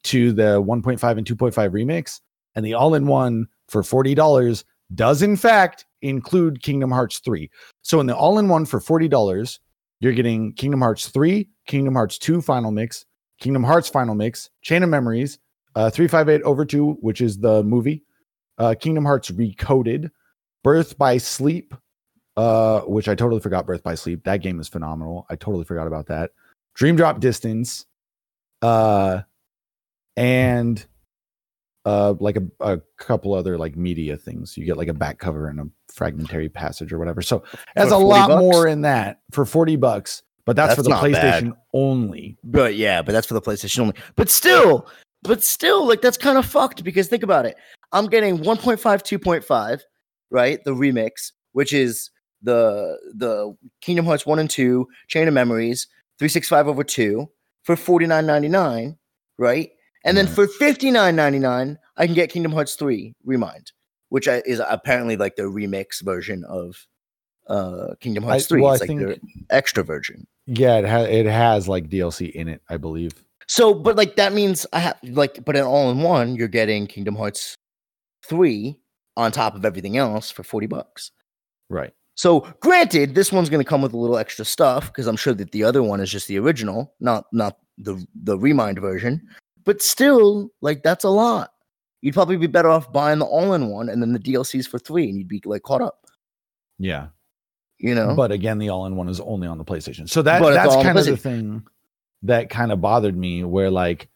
to 0.07 0.31
the 0.33 0.61
1.5 0.61 1.17
and 1.17 1.27
2.5 1.27 1.69
remix, 1.71 2.19
and 2.55 2.65
the 2.65 2.73
all-in-one 2.73 3.47
for 3.67 3.83
forty 3.83 4.15
dollars 4.15 4.63
does 4.95 5.21
in 5.21 5.35
fact 5.35 5.85
include 6.01 6.63
Kingdom 6.63 6.91
Hearts 6.91 7.19
3. 7.19 7.49
So 7.81 7.99
in 7.99 8.07
the 8.07 8.15
all-in-one 8.15 8.65
for 8.65 8.79
forty 8.79 9.07
dollars, 9.07 9.59
you're 9.99 10.13
getting 10.13 10.53
Kingdom 10.53 10.81
Hearts 10.81 11.07
3, 11.09 11.47
Kingdom 11.65 11.95
Hearts 11.95 12.17
2 12.17 12.41
Final 12.41 12.71
Mix, 12.71 13.05
Kingdom 13.39 13.63
Hearts 13.63 13.89
Final 13.89 14.15
Mix, 14.15 14.49
Chain 14.61 14.83
of 14.83 14.89
Memories, 14.89 15.39
uh, 15.75 15.89
358 15.89 16.43
Over 16.43 16.65
2, 16.65 16.93
which 17.01 17.21
is 17.21 17.39
the 17.39 17.63
movie, 17.63 18.03
uh, 18.57 18.75
Kingdom 18.79 19.05
Hearts 19.05 19.31
Recoded, 19.31 20.09
Birth 20.63 20.97
by 20.97 21.17
Sleep, 21.17 21.73
uh, 22.35 22.81
which 22.81 23.07
I 23.07 23.15
totally 23.15 23.41
forgot 23.41 23.65
Birth 23.65 23.83
by 23.83 23.95
Sleep. 23.95 24.23
That 24.23 24.41
game 24.41 24.59
is 24.59 24.67
phenomenal. 24.67 25.25
I 25.29 25.35
totally 25.35 25.63
forgot 25.63 25.87
about 25.87 26.07
that. 26.07 26.31
Dream 26.75 26.95
Drop 26.95 27.19
Distance, 27.19 27.85
uh, 28.61 29.21
and 30.17 30.85
uh, 31.85 32.15
like 32.19 32.35
a, 32.35 32.43
a 32.59 32.81
couple 32.97 33.33
other 33.33 33.57
like 33.57 33.77
media 33.77 34.17
things. 34.17 34.57
You 34.57 34.65
get 34.65 34.75
like 34.75 34.89
a 34.89 34.93
back 34.93 35.19
cover 35.19 35.47
and 35.47 35.59
a 35.61 35.65
fragmentary 35.93 36.49
passage 36.49 36.91
or 36.91 36.99
whatever. 36.99 37.21
So 37.21 37.43
there's 37.75 37.91
a 37.91 37.97
lot 37.97 38.27
bucks? 38.27 38.41
more 38.41 38.67
in 38.67 38.81
that 38.81 39.21
for 39.31 39.45
40 39.45 39.77
bucks, 39.77 40.23
but 40.45 40.57
that's, 40.57 40.75
for 40.75 40.81
the 40.81 40.89
not 40.89 41.09
bad. 41.09 41.43
PlayStation 41.45 41.57
only. 41.73 42.37
But 42.43 42.75
yeah, 42.75 43.01
but 43.01 43.13
that's 43.13 43.27
for 43.27 43.35
the 43.35 43.41
PlayStation 43.41 43.79
only. 43.79 43.93
But 44.17 44.29
still, 44.29 44.89
but 45.21 45.43
still, 45.43 45.87
like 45.87 46.01
that's 46.01 46.17
kind 46.17 46.37
of 46.37 46.45
fucked 46.45 46.83
because 46.83 47.07
think 47.07 47.23
about 47.23 47.45
it. 47.45 47.55
I'm 47.93 48.07
getting 48.07 48.39
1.5, 48.39 48.77
2.5, 48.81 49.81
right? 50.29 50.61
The 50.65 50.71
remix, 50.71 51.31
which 51.53 51.71
is 51.71 52.09
the 52.41 52.97
the 53.15 53.55
Kingdom 53.79 54.05
Hearts 54.05 54.25
1 54.25 54.39
and 54.39 54.49
2, 54.49 54.87
Chain 55.07 55.27
of 55.27 55.33
Memories, 55.33 55.87
365 56.19 56.67
over 56.67 56.83
2 56.83 57.29
for 57.63 57.75
49.99, 57.75 58.97
right? 59.37 59.69
And 60.07 60.17
then 60.17 60.25
for 60.27 60.47
59.99, 60.47 61.77
I 61.97 62.05
can 62.05 62.15
get 62.15 62.29
Kingdom 62.31 62.51
Hearts 62.51 62.75
3 62.75 63.13
Remind, 63.25 63.71
which 64.09 64.27
is 64.27 64.61
apparently 64.67 65.17
like 65.17 65.35
the 65.35 65.43
remix 65.43 66.01
version 66.03 66.43
of 66.45 66.85
uh 67.47 67.95
Kingdom 68.01 68.25
I- 68.25 68.27
Hearts 68.31 68.47
3. 68.47 68.61
well, 68.61 68.73
it's 68.73 68.83
I 68.83 68.85
like 68.87 68.99
the 68.99 69.07
think- 69.13 69.21
extra 69.49 69.83
version. 69.83 70.25
Yeah, 70.47 70.77
it 70.77 70.85
has 70.85 71.07
it 71.09 71.25
has 71.25 71.67
like 71.67 71.89
DLC 71.89 72.31
in 72.31 72.47
it, 72.47 72.61
I 72.69 72.77
believe. 72.77 73.11
So, 73.47 73.73
but 73.73 73.95
like 73.95 74.15
that 74.17 74.33
means 74.33 74.65
I 74.73 74.79
have 74.79 74.97
like, 75.03 75.43
but 75.45 75.55
in 75.55 75.63
all 75.63 75.89
in 75.91 76.01
one, 76.01 76.35
you're 76.35 76.47
getting 76.47 76.87
Kingdom 76.87 77.15
Hearts 77.15 77.55
three 78.25 78.79
on 79.15 79.31
top 79.31 79.55
of 79.55 79.65
everything 79.65 79.97
else 79.97 80.31
for 80.31 80.43
forty 80.43 80.67
bucks. 80.67 81.11
Right. 81.69 81.93
So, 82.15 82.41
granted, 82.61 83.13
this 83.13 83.31
one's 83.31 83.49
going 83.49 83.63
to 83.63 83.69
come 83.69 83.81
with 83.81 83.93
a 83.93 83.97
little 83.97 84.17
extra 84.17 84.43
stuff 84.43 84.87
because 84.87 85.05
I'm 85.05 85.15
sure 85.17 85.33
that 85.35 85.51
the 85.51 85.63
other 85.63 85.83
one 85.83 85.99
is 85.99 86.09
just 86.09 86.27
the 86.27 86.39
original, 86.39 86.93
not 86.99 87.25
not 87.31 87.57
the 87.77 88.05
the 88.23 88.37
remind 88.37 88.79
version. 88.79 89.21
But 89.67 89.81
still, 89.81 90.49
like 90.61 90.81
that's 90.81 91.03
a 91.03 91.09
lot. 91.09 91.51
You'd 91.99 92.13
probably 92.13 92.37
be 92.37 92.47
better 92.47 92.69
off 92.69 92.93
buying 92.93 93.19
the 93.19 93.25
all 93.25 93.53
in 93.53 93.67
one 93.67 93.89
and 93.89 94.01
then 94.01 94.13
the 94.13 94.19
DLCs 94.19 94.65
for 94.65 94.79
three, 94.79 95.09
and 95.09 95.17
you'd 95.17 95.27
be 95.27 95.41
like 95.43 95.63
caught 95.63 95.81
up. 95.81 96.05
Yeah. 96.79 97.07
You 97.77 97.93
know, 97.93 98.15
But 98.15 98.31
again, 98.31 98.59
the 98.59 98.69
all-in 98.69 98.95
one 98.95 99.09
is 99.09 99.19
only 99.19 99.45
on 99.45 99.57
the 99.57 99.65
PlayStation. 99.65 100.09
So 100.09 100.21
that 100.21 100.41
but 100.41 100.53
that's 100.53 100.73
all 100.73 100.77
the 100.77 100.83
kind 100.85 100.97
of 100.97 101.05
the 101.05 101.17
thing 101.17 101.67
that 102.23 102.49
kind 102.49 102.71
of 102.71 102.79
bothered 102.79 103.17
me 103.17 103.43
where 103.43 103.69
like 103.69 104.07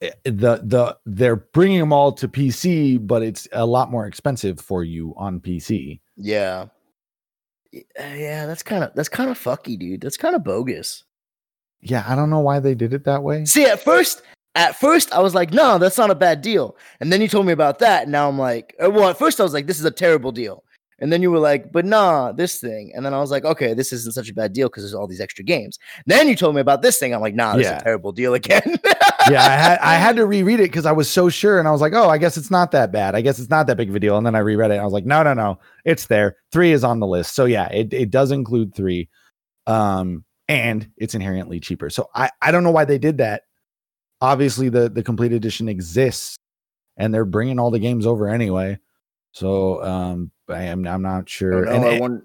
eh, 0.00 0.12
the 0.22 0.62
the 0.62 0.96
they're 1.04 1.34
bringing 1.34 1.80
them 1.80 1.92
all 1.92 2.12
to 2.12 2.28
PC, 2.28 3.04
but 3.04 3.24
it's 3.24 3.48
a 3.50 3.66
lot 3.66 3.90
more 3.90 4.06
expensive 4.06 4.60
for 4.60 4.84
you 4.84 5.14
on 5.16 5.40
PC. 5.40 5.98
yeah, 6.16 6.66
uh, 7.74 7.80
yeah. 7.98 8.46
That's 8.46 8.62
kind 8.62 8.84
of 8.84 8.94
that's 8.94 9.08
kind 9.08 9.30
of 9.30 9.38
fucky, 9.38 9.76
dude. 9.76 10.00
That's 10.00 10.16
kind 10.16 10.36
of 10.36 10.44
bogus. 10.44 11.02
Yeah, 11.82 12.04
I 12.06 12.14
don't 12.14 12.30
know 12.30 12.40
why 12.40 12.60
they 12.60 12.74
did 12.74 12.92
it 12.92 13.04
that 13.04 13.22
way. 13.22 13.44
See, 13.44 13.64
at 13.64 13.82
first, 13.82 14.22
at 14.54 14.78
first, 14.78 15.12
I 15.12 15.20
was 15.20 15.34
like, 15.34 15.52
no, 15.52 15.78
that's 15.78 15.98
not 15.98 16.10
a 16.10 16.14
bad 16.14 16.42
deal. 16.42 16.76
And 17.00 17.12
then 17.12 17.20
you 17.20 17.28
told 17.28 17.46
me 17.46 17.52
about 17.52 17.80
that. 17.80 18.04
And 18.04 18.12
now 18.12 18.28
I'm 18.28 18.38
like, 18.38 18.74
uh, 18.82 18.90
well, 18.90 19.08
at 19.08 19.18
first 19.18 19.40
I 19.40 19.42
was 19.42 19.52
like, 19.52 19.66
this 19.66 19.78
is 19.78 19.84
a 19.84 19.90
terrible 19.90 20.32
deal. 20.32 20.62
And 21.02 21.12
then 21.12 21.20
you 21.20 21.32
were 21.32 21.40
like, 21.40 21.72
but 21.72 21.84
nah, 21.84 22.30
this 22.30 22.60
thing. 22.60 22.92
And 22.94 23.04
then 23.04 23.12
I 23.12 23.18
was 23.18 23.32
like, 23.32 23.44
okay, 23.44 23.74
this 23.74 23.92
isn't 23.92 24.14
such 24.14 24.30
a 24.30 24.34
bad 24.34 24.52
deal 24.52 24.68
because 24.68 24.84
there's 24.84 24.94
all 24.94 25.08
these 25.08 25.20
extra 25.20 25.44
games. 25.44 25.76
Then 26.06 26.28
you 26.28 26.36
told 26.36 26.54
me 26.54 26.60
about 26.60 26.80
this 26.80 26.96
thing. 26.98 27.12
I'm 27.12 27.20
like, 27.20 27.34
nah, 27.34 27.56
this 27.56 27.66
is 27.66 27.72
a 27.72 27.80
terrible 27.80 28.12
deal 28.12 28.34
again. 28.34 28.62
yeah, 29.28 29.42
I 29.42 29.56
had 29.56 29.78
I 29.80 29.94
had 29.94 30.14
to 30.14 30.26
reread 30.26 30.60
it 30.60 30.70
because 30.70 30.86
I 30.86 30.92
was 30.92 31.10
so 31.10 31.28
sure, 31.28 31.58
and 31.58 31.66
I 31.66 31.72
was 31.72 31.80
like, 31.80 31.92
oh, 31.92 32.08
I 32.08 32.18
guess 32.18 32.36
it's 32.36 32.52
not 32.52 32.70
that 32.70 32.92
bad. 32.92 33.16
I 33.16 33.20
guess 33.20 33.40
it's 33.40 33.50
not 33.50 33.66
that 33.66 33.76
big 33.76 33.88
of 33.88 33.96
a 33.96 34.00
deal. 34.00 34.16
And 34.16 34.24
then 34.24 34.36
I 34.36 34.38
reread 34.38 34.70
it, 34.70 34.74
and 34.74 34.80
I 34.80 34.84
was 34.84 34.92
like, 34.92 35.04
no, 35.04 35.24
no, 35.24 35.34
no, 35.34 35.58
it's 35.84 36.06
there. 36.06 36.36
Three 36.52 36.70
is 36.70 36.84
on 36.84 37.00
the 37.00 37.06
list. 37.08 37.34
So 37.34 37.46
yeah, 37.46 37.66
it 37.72 37.92
it 37.92 38.10
does 38.10 38.30
include 38.30 38.72
three, 38.72 39.08
um, 39.66 40.24
and 40.48 40.90
it's 40.96 41.14
inherently 41.14 41.60
cheaper. 41.60 41.90
So 41.90 42.08
I 42.14 42.30
I 42.40 42.50
don't 42.50 42.64
know 42.64 42.70
why 42.70 42.84
they 42.84 42.98
did 42.98 43.18
that. 43.18 43.42
Obviously, 44.20 44.68
the 44.68 44.88
the 44.88 45.02
complete 45.02 45.32
edition 45.32 45.68
exists, 45.68 46.36
and 46.96 47.12
they're 47.12 47.24
bringing 47.24 47.58
all 47.58 47.70
the 47.70 47.78
games 47.78 48.06
over 48.06 48.28
anyway. 48.28 48.78
So 49.32 49.82
um, 49.82 50.30
I 50.48 50.64
am 50.64 50.86
I'm 50.86 51.02
not 51.02 51.28
sure. 51.28 51.64
And 51.64 51.84
I 51.84 51.88
it- 51.94 52.22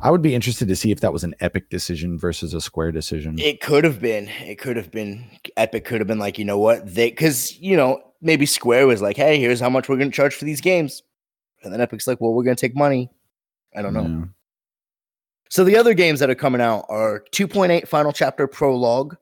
I 0.00 0.10
would 0.10 0.22
be 0.22 0.34
interested 0.34 0.66
to 0.68 0.74
see 0.74 0.90
if 0.90 1.00
that 1.00 1.12
was 1.12 1.22
an 1.22 1.34
Epic 1.38 1.70
decision 1.70 2.18
versus 2.18 2.54
a 2.54 2.60
Square 2.60 2.90
decision. 2.92 3.38
it 3.38 3.60
could 3.60 3.84
have 3.84 4.00
been. 4.00 4.26
It 4.28 4.56
could 4.58 4.76
have 4.76 4.90
been. 4.90 5.30
Epic 5.56 5.84
could 5.84 6.00
have 6.00 6.08
been 6.08 6.18
like, 6.18 6.38
you 6.38 6.44
know 6.44 6.58
what? 6.58 6.92
They, 6.92 7.10
because, 7.10 7.56
you 7.60 7.76
know, 7.76 8.02
maybe 8.20 8.46
Square 8.46 8.88
was 8.88 9.00
like, 9.00 9.16
hey, 9.16 9.38
here's 9.38 9.60
how 9.60 9.70
much 9.70 9.88
we're 9.88 9.98
going 9.98 10.10
to 10.10 10.16
charge 10.16 10.34
for 10.34 10.44
these 10.44 10.60
games. 10.60 11.02
And 11.62 11.72
then 11.72 11.80
Epic's 11.80 12.08
like, 12.08 12.20
well, 12.20 12.32
we're 12.32 12.42
going 12.42 12.56
to 12.56 12.60
take 12.60 12.74
money. 12.74 13.10
I 13.76 13.82
don't 13.82 13.94
know. 13.94 14.02
Yeah. 14.02 14.24
So 15.50 15.64
the 15.64 15.76
other 15.76 15.94
games 15.94 16.20
that 16.20 16.30
are 16.30 16.34
coming 16.34 16.60
out 16.60 16.86
are 16.88 17.24
2.8 17.32 17.86
Final 17.88 18.12
Chapter 18.12 18.46
Prologue 18.46 19.16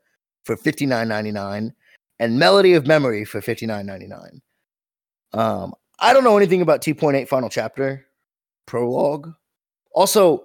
for 0.45 0.57
59.99 0.57 1.73
and 2.19 2.39
Melody 2.39 2.75
of 2.75 2.87
Memory 2.87 3.25
for 3.25 3.41
59.99. 3.41 4.41
Um, 5.33 5.75
I 6.01 6.13
don't 6.13 6.25
know 6.25 6.37
anything 6.37 6.63
about 6.63 6.83
2.8 6.83 7.29
Final 7.29 7.49
Chapter 7.49 8.07
Prologue. 8.67 9.33
Also, 9.95 10.45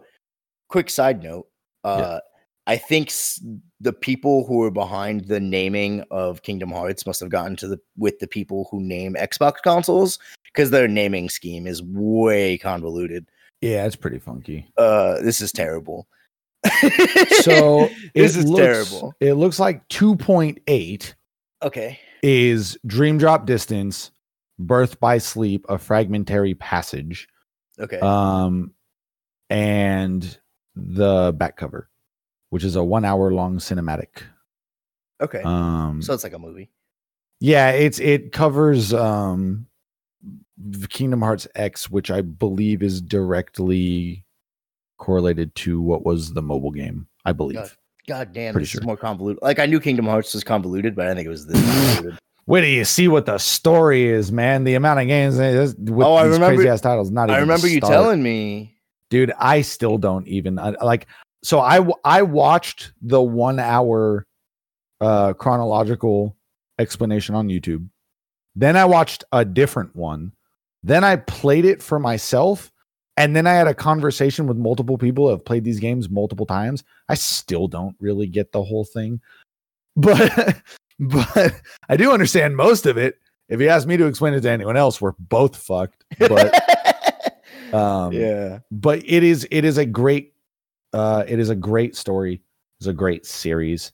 quick 0.70 0.90
side 0.90 1.22
note, 1.22 1.48
uh, 1.84 2.20
I 2.66 2.78
think 2.78 3.10
s- 3.10 3.44
the 3.82 3.92
people 3.92 4.46
who 4.46 4.62
are 4.64 4.72
behind 4.72 5.26
the 5.26 5.40
naming 5.42 6.02
of 6.12 6.44
Kingdom 6.44 6.72
Hearts 6.72 7.06
must 7.06 7.20
have 7.20 7.30
gotten 7.30 7.58
to 7.58 7.68
the 7.68 7.78
with 7.98 8.20
the 8.20 8.28
people 8.28 8.70
who 8.72 8.82
name 8.82 9.16
Xbox 9.20 9.56
consoles 9.62 10.18
because 10.46 10.72
their 10.72 10.88
naming 10.88 11.30
scheme 11.30 11.68
is 11.68 11.84
way 11.84 12.58
convoluted. 12.58 13.28
Yeah, 13.64 13.86
it's 13.86 13.96
pretty 13.96 14.20
funky. 14.20 14.68
Uh, 14.78 15.22
this 15.22 15.40
is 15.42 15.52
terrible. 15.52 16.08
So 17.42 17.90
This 18.16 18.36
is 18.36 18.46
looks- 18.46 18.60
terrible. 18.62 19.14
It 19.20 19.34
looks 19.34 19.60
like 19.60 19.88
2.8 19.90 21.14
okay, 21.64 22.00
is 22.22 22.78
Dream 22.86 23.18
Drop 23.18 23.46
Distance, 23.46 24.12
Birth 24.60 25.00
by 25.00 25.18
Sleep, 25.18 25.66
a 25.70 25.78
fragmentary 25.78 26.54
passage, 26.56 27.28
okay, 27.80 28.00
um, 28.00 28.74
and 29.50 30.38
the 30.76 31.34
back 31.38 31.58
cover, 31.58 31.90
which 32.50 32.64
is 32.64 32.76
a 32.76 32.84
one 32.84 33.06
hour 33.06 33.32
long 33.34 33.58
cinematic. 33.60 34.24
okay. 35.22 35.42
Um, 35.44 36.02
so 36.02 36.14
it's 36.14 36.24
like 36.24 36.34
a 36.34 36.40
movie. 36.40 36.70
yeah, 37.40 37.70
it's 37.72 38.00
it 38.00 38.32
covers 38.32 38.94
um 38.94 39.68
Kingdom 40.90 41.22
Hearts 41.22 41.48
X, 41.56 41.90
which 41.90 42.12
I 42.12 42.22
believe 42.22 42.84
is 42.84 43.02
directly 43.02 44.24
correlated 44.98 45.54
to 45.56 45.82
what 45.82 46.06
was 46.06 46.34
the 46.34 46.42
mobile 46.42 46.72
game. 46.72 47.08
I 47.26 47.32
believe. 47.34 47.56
God. 47.58 47.72
God 48.08 48.34
damn, 48.34 48.52
Pretty 48.54 48.64
this 48.64 48.70
sure. 48.72 48.82
is 48.82 48.86
more 48.86 48.98
convoluted. 48.98 49.42
Like 49.42 49.60
I 49.60 49.66
knew 49.66 49.80
Kingdom 49.80 50.06
Hearts 50.06 50.34
was 50.34 50.44
convoluted, 50.44 50.94
but 50.94 51.08
I 51.08 51.14
think 51.16 51.26
it 51.26 51.30
was 51.30 51.48
this 51.48 51.62
convoluted. 51.96 52.20
Wait 52.46 52.62
till 52.62 52.70
you 52.70 52.84
see 52.84 53.08
what 53.08 53.26
the 53.26 53.38
story 53.38 54.08
is, 54.08 54.30
man. 54.30 54.66
The 54.66 54.74
amount 54.76 55.00
of 55.00 55.08
games 55.08 55.38
with 55.38 56.02
Oh, 56.02 56.14
I 56.16 56.24
remember- 56.26 56.48
crazy 56.58 56.68
ass 56.68 56.82
titles. 56.82 57.12
Not 57.12 57.30
even 57.30 57.36
I 57.36 57.40
remember 57.40 57.68
you 57.70 57.80
telling 57.80 58.22
me. 58.22 58.76
dude. 59.10 59.32
I 59.40 59.62
still 59.62 59.98
don't 59.98 60.28
even 60.28 60.60
I, 60.60 60.72
like. 60.84 61.08
So 61.44 61.60
I 61.62 61.80
I 62.04 62.22
watched 62.24 62.92
the 63.02 63.22
one 63.22 63.60
hour 63.60 64.26
uh 65.00 65.32
chronological 65.34 66.36
explanation 66.80 67.36
on 67.36 67.48
YouTube. 67.48 67.88
Then 68.56 68.76
I 68.76 68.84
watched 68.84 69.24
a 69.32 69.46
different 69.46 69.96
one. 69.96 70.34
Then 70.84 71.04
I 71.04 71.18
played 71.18 71.66
it 71.66 71.82
for 71.82 72.00
myself. 72.00 72.72
And 73.16 73.36
then 73.36 73.46
I 73.46 73.54
had 73.54 73.68
a 73.68 73.76
conversation 73.76 74.48
with 74.48 74.58
multiple 74.58 74.98
people 74.98 75.26
who 75.26 75.32
have 75.32 75.46
played 75.46 75.64
these 75.64 75.80
games 75.80 76.10
multiple 76.10 76.48
times. 76.48 76.84
I 77.10 77.14
still 77.14 77.68
don't 77.68 77.96
really 78.00 78.26
get 78.26 78.52
the 78.52 78.64
whole 78.64 78.86
thing. 78.86 79.22
But 79.96 80.56
but 81.00 81.62
I 81.88 81.98
do 81.98 82.12
understand 82.12 82.56
most 82.56 82.88
of 82.88 82.98
it. 82.98 83.20
If 83.48 83.62
you 83.62 83.68
ask 83.68 83.88
me 83.88 83.96
to 83.98 84.08
explain 84.08 84.34
it 84.34 84.42
to 84.42 84.50
anyone 84.50 84.76
else, 84.76 85.00
we're 85.00 85.14
both 85.20 85.56
fucked. 85.56 86.04
But 86.18 86.54
um 87.74 88.14
yeah, 88.14 88.60
but 88.72 89.04
it 89.06 89.24
is 89.24 89.48
it 89.52 89.66
is 89.66 89.78
a 89.78 89.86
great 89.86 90.34
uh 90.94 91.26
it 91.28 91.40
is 91.40 91.50
a 91.50 91.56
great 91.56 91.96
story 91.96 92.42
it's 92.80 92.88
a 92.88 92.94
great 92.94 93.26
series 93.26 93.92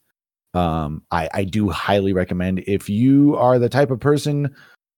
um 0.53 1.01
i 1.11 1.29
i 1.33 1.43
do 1.43 1.69
highly 1.69 2.11
recommend 2.11 2.59
if 2.67 2.89
you 2.89 3.35
are 3.35 3.59
the 3.59 3.69
type 3.69 3.91
of 3.91 3.99
person 3.99 4.53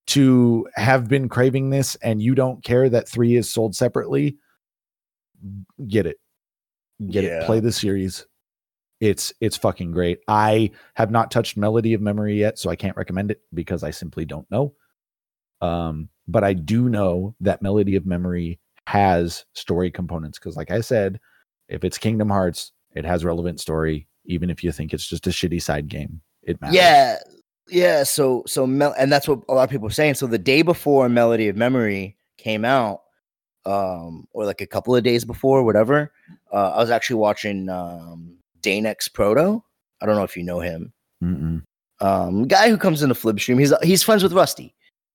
to 0.07 0.67
have 0.75 1.07
been 1.07 1.29
craving 1.29 1.69
this 1.69 1.95
and 1.95 2.21
you 2.21 2.35
don't 2.35 2.63
care 2.63 2.89
that 2.89 3.07
three 3.07 3.35
is 3.35 3.51
sold 3.51 3.75
separately 3.75 4.37
get 5.87 6.05
it. 6.05 6.17
Get 7.09 7.23
it. 7.23 7.45
Play 7.45 7.59
the 7.59 7.71
series. 7.71 8.25
It's 8.99 9.33
it's 9.41 9.57
fucking 9.57 9.91
great. 9.91 10.19
I 10.27 10.71
have 10.95 11.09
not 11.09 11.31
touched 11.31 11.57
melody 11.57 11.93
of 11.93 12.01
memory 12.01 12.39
yet 12.39 12.59
so 12.59 12.69
i 12.69 12.75
can't 12.75 12.97
recommend 12.97 13.31
it 13.31 13.41
because 13.53 13.83
i 13.83 13.89
simply 13.89 14.25
don't 14.25 14.49
know. 14.51 14.73
Um 15.61 16.09
but 16.27 16.43
i 16.43 16.53
do 16.53 16.89
know 16.89 17.35
that 17.39 17.61
melody 17.61 17.95
of 17.95 18.05
memory 18.05 18.59
has 18.87 19.45
story 19.53 19.89
components 19.89 20.37
because 20.37 20.57
like 20.57 20.71
i 20.71 20.81
said 20.81 21.19
if 21.69 21.83
it's 21.83 21.97
kingdom 21.97 22.29
hearts 22.29 22.71
it 22.93 23.05
has 23.05 23.23
relevant 23.23 23.59
story. 23.59 24.07
Even 24.25 24.51
if 24.51 24.63
you 24.63 24.71
think 24.71 24.93
it's 24.93 25.07
just 25.07 25.25
a 25.25 25.31
shitty 25.31 25.61
side 25.61 25.87
game 25.87 26.21
it 26.43 26.61
matters. 26.61 26.75
Yeah, 26.75 27.17
yeah. 27.67 28.03
So 28.03 28.43
so 28.47 28.67
Mel- 28.67 28.95
and 28.97 29.11
that's 29.11 29.27
what 29.27 29.39
a 29.49 29.53
lot 29.53 29.63
of 29.63 29.69
people 29.69 29.87
are 29.87 29.91
saying. 29.91 30.15
So 30.15 30.27
the 30.27 30.37
day 30.37 30.61
before 30.61 31.09
Melody 31.09 31.47
of 31.47 31.55
Memory 31.55 32.17
came 32.37 32.65
out, 32.65 33.01
um, 33.65 34.27
or 34.33 34.45
like 34.45 34.61
a 34.61 34.67
couple 34.67 34.95
of 34.95 35.03
days 35.03 35.25
before, 35.25 35.63
whatever, 35.63 36.11
uh, 36.51 36.71
I 36.71 36.77
was 36.77 36.89
actually 36.89 37.17
watching 37.17 37.69
um 37.69 38.37
Danex 38.61 39.11
Proto, 39.11 39.63
I 40.01 40.05
don't 40.05 40.15
know 40.15 40.23
if 40.23 40.35
you 40.35 40.43
know 40.43 40.59
him. 40.59 40.91
Mm-mm. 41.23 41.63
Um, 41.99 42.47
guy 42.47 42.69
who 42.69 42.77
comes 42.77 43.03
into 43.03 43.15
Flipstream. 43.15 43.59
He's 43.59 43.73
he's 43.83 44.03
friends 44.03 44.23
with 44.23 44.33
Rusty. 44.33 44.73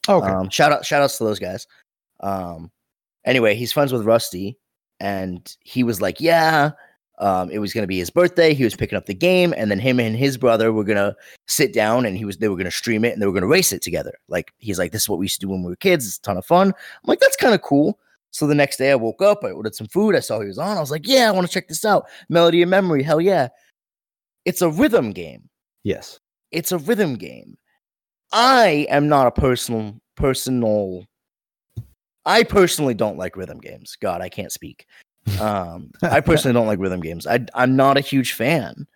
Okay. 0.08 0.28
Um, 0.28 0.48
shout 0.50 0.72
out 0.72 0.86
shout 0.86 1.02
outs 1.02 1.18
to 1.18 1.24
those 1.24 1.40
guys. 1.40 1.66
Um, 2.20 2.70
anyway, 3.24 3.56
he's 3.56 3.72
friends 3.72 3.92
with 3.92 4.04
Rusty, 4.04 4.58
and 5.00 5.54
he 5.60 5.82
was 5.82 6.00
like, 6.00 6.20
yeah. 6.20 6.72
Um, 7.18 7.50
it 7.50 7.58
was 7.58 7.72
gonna 7.72 7.86
be 7.86 7.98
his 7.98 8.10
birthday. 8.10 8.52
He 8.54 8.64
was 8.64 8.76
picking 8.76 8.96
up 8.98 9.06
the 9.06 9.14
game, 9.14 9.54
and 9.56 9.70
then 9.70 9.78
him 9.78 9.98
and 10.00 10.16
his 10.16 10.36
brother 10.36 10.72
were 10.72 10.84
gonna 10.84 11.16
sit 11.46 11.72
down 11.72 12.04
and 12.06 12.16
he 12.16 12.24
was 12.24 12.36
they 12.36 12.48
were 12.48 12.56
gonna 12.56 12.70
stream 12.70 13.04
it 13.04 13.12
and 13.12 13.22
they 13.22 13.26
were 13.26 13.32
gonna 13.32 13.46
race 13.46 13.72
it 13.72 13.82
together. 13.82 14.12
Like 14.28 14.52
he's 14.58 14.78
like, 14.78 14.92
This 14.92 15.02
is 15.02 15.08
what 15.08 15.18
we 15.18 15.24
used 15.24 15.40
to 15.40 15.46
do 15.46 15.50
when 15.50 15.62
we 15.62 15.70
were 15.70 15.76
kids, 15.76 16.06
it's 16.06 16.18
a 16.18 16.22
ton 16.22 16.36
of 16.36 16.44
fun. 16.46 16.68
I'm 16.68 16.74
like, 17.06 17.20
that's 17.20 17.36
kind 17.36 17.54
of 17.54 17.62
cool. 17.62 17.98
So 18.32 18.46
the 18.46 18.54
next 18.54 18.76
day 18.76 18.90
I 18.90 18.96
woke 18.96 19.22
up, 19.22 19.44
I 19.44 19.50
ordered 19.50 19.74
some 19.74 19.86
food, 19.86 20.14
I 20.14 20.20
saw 20.20 20.40
he 20.40 20.46
was 20.46 20.58
on. 20.58 20.76
I 20.76 20.80
was 20.80 20.90
like, 20.90 21.06
Yeah, 21.06 21.28
I 21.28 21.30
want 21.32 21.46
to 21.46 21.52
check 21.52 21.68
this 21.68 21.84
out. 21.84 22.06
Melody 22.28 22.62
of 22.62 22.68
Memory, 22.68 23.02
hell 23.02 23.20
yeah. 23.20 23.48
It's 24.44 24.62
a 24.62 24.70
rhythm 24.70 25.12
game. 25.12 25.48
yes. 25.84 26.20
It's 26.52 26.70
a 26.70 26.78
rhythm 26.78 27.16
game. 27.16 27.56
I 28.32 28.86
am 28.88 29.08
not 29.08 29.26
a 29.26 29.30
personal 29.32 30.00
personal 30.16 31.04
I 32.26 32.42
personally 32.42 32.94
don't 32.94 33.16
like 33.16 33.36
rhythm 33.36 33.58
games. 33.58 33.96
God, 34.00 34.20
I 34.20 34.28
can't 34.28 34.50
speak. 34.50 34.86
Um, 35.40 35.90
I 36.02 36.20
personally 36.20 36.54
don't 36.54 36.66
like 36.66 36.78
rhythm 36.78 37.00
games. 37.00 37.26
I, 37.26 37.44
I'm 37.54 37.76
not 37.76 37.96
a 37.96 38.00
huge 38.00 38.32
fan. 38.32 38.86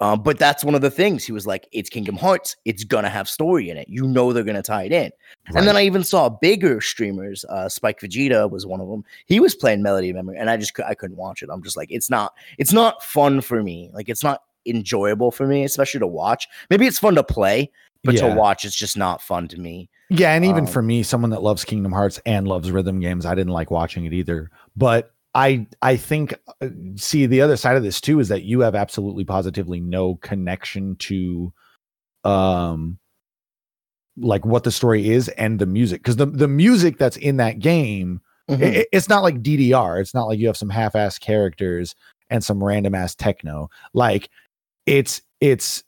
Um, 0.00 0.20
but 0.20 0.36
that's 0.36 0.64
one 0.64 0.74
of 0.74 0.80
the 0.80 0.90
things. 0.90 1.24
He 1.24 1.30
was 1.30 1.46
like, 1.46 1.68
"It's 1.70 1.88
Kingdom 1.88 2.16
Hearts. 2.16 2.56
It's 2.64 2.82
gonna 2.82 3.08
have 3.08 3.28
story 3.28 3.70
in 3.70 3.76
it. 3.76 3.88
You 3.88 4.08
know 4.08 4.32
they're 4.32 4.42
gonna 4.42 4.60
tie 4.60 4.82
it 4.82 4.92
in." 4.92 5.12
And 5.54 5.64
then 5.64 5.76
I 5.76 5.82
even 5.84 6.02
saw 6.02 6.28
bigger 6.28 6.80
streamers. 6.80 7.44
Uh, 7.48 7.68
Spike 7.68 8.00
Vegeta 8.00 8.50
was 8.50 8.66
one 8.66 8.80
of 8.80 8.88
them. 8.88 9.04
He 9.26 9.38
was 9.38 9.54
playing 9.54 9.80
Melody 9.80 10.10
of 10.10 10.16
Memory, 10.16 10.38
and 10.38 10.50
I 10.50 10.56
just 10.56 10.72
I 10.84 10.94
couldn't 10.94 11.18
watch 11.18 11.40
it. 11.44 11.50
I'm 11.52 11.62
just 11.62 11.76
like, 11.76 11.88
it's 11.92 12.10
not 12.10 12.34
it's 12.58 12.72
not 12.72 13.00
fun 13.04 13.40
for 13.42 13.62
me. 13.62 13.90
Like 13.92 14.08
it's 14.08 14.24
not 14.24 14.42
enjoyable 14.66 15.30
for 15.30 15.46
me, 15.46 15.62
especially 15.62 16.00
to 16.00 16.06
watch. 16.08 16.48
Maybe 16.68 16.88
it's 16.88 16.98
fun 16.98 17.14
to 17.14 17.22
play, 17.22 17.70
but 18.02 18.16
Yeah. 18.16 18.28
to 18.30 18.34
watch, 18.34 18.64
it's 18.64 18.74
just 18.74 18.96
not 18.96 19.22
fun 19.22 19.46
to 19.48 19.60
me. 19.60 19.88
Yeah, 20.10 20.34
and 20.34 20.44
even 20.44 20.64
Um, 20.64 20.66
for 20.66 20.82
me, 20.82 21.04
someone 21.04 21.30
that 21.30 21.44
loves 21.44 21.64
Kingdom 21.64 21.92
Hearts 21.92 22.20
and 22.26 22.48
loves 22.48 22.72
rhythm 22.72 22.98
games, 22.98 23.24
I 23.24 23.36
didn't 23.36 23.52
like 23.52 23.70
watching 23.70 24.04
it 24.04 24.12
either. 24.12 24.50
But 24.76 25.12
I 25.34 25.66
I 25.80 25.96
think 25.96 26.34
uh, 26.60 26.68
see 26.96 27.26
the 27.26 27.40
other 27.40 27.56
side 27.56 27.76
of 27.76 27.82
this 27.82 28.00
too 28.00 28.20
is 28.20 28.28
that 28.28 28.42
you 28.42 28.60
have 28.60 28.74
absolutely 28.74 29.24
positively 29.24 29.80
no 29.80 30.16
connection 30.16 30.96
to 30.96 31.52
um 32.24 32.98
like 34.18 34.44
what 34.44 34.64
the 34.64 34.70
story 34.70 35.08
is 35.10 35.28
and 35.30 35.58
the 35.58 35.66
music 35.66 36.00
because 36.02 36.16
the 36.16 36.26
the 36.26 36.48
music 36.48 36.98
that's 36.98 37.16
in 37.16 37.38
that 37.38 37.58
game 37.58 38.20
Mhm. 38.50 38.62
i- 38.62 38.78
i- 38.80 38.86
it's 38.92 39.08
not 39.08 39.22
like 39.22 39.42
DDR. 39.42 40.00
It's 40.00 40.12
not 40.14 40.24
like 40.26 40.38
you 40.38 40.46
have 40.48 40.56
some 40.56 40.68
half-ass 40.68 41.18
characters 41.18 41.94
and 42.28 42.42
some 42.44 42.62
random 42.62 42.94
ass 42.94 43.14
techno. 43.14 43.70
Like 43.94 44.28
it's 44.84 45.22
it's 45.40 45.82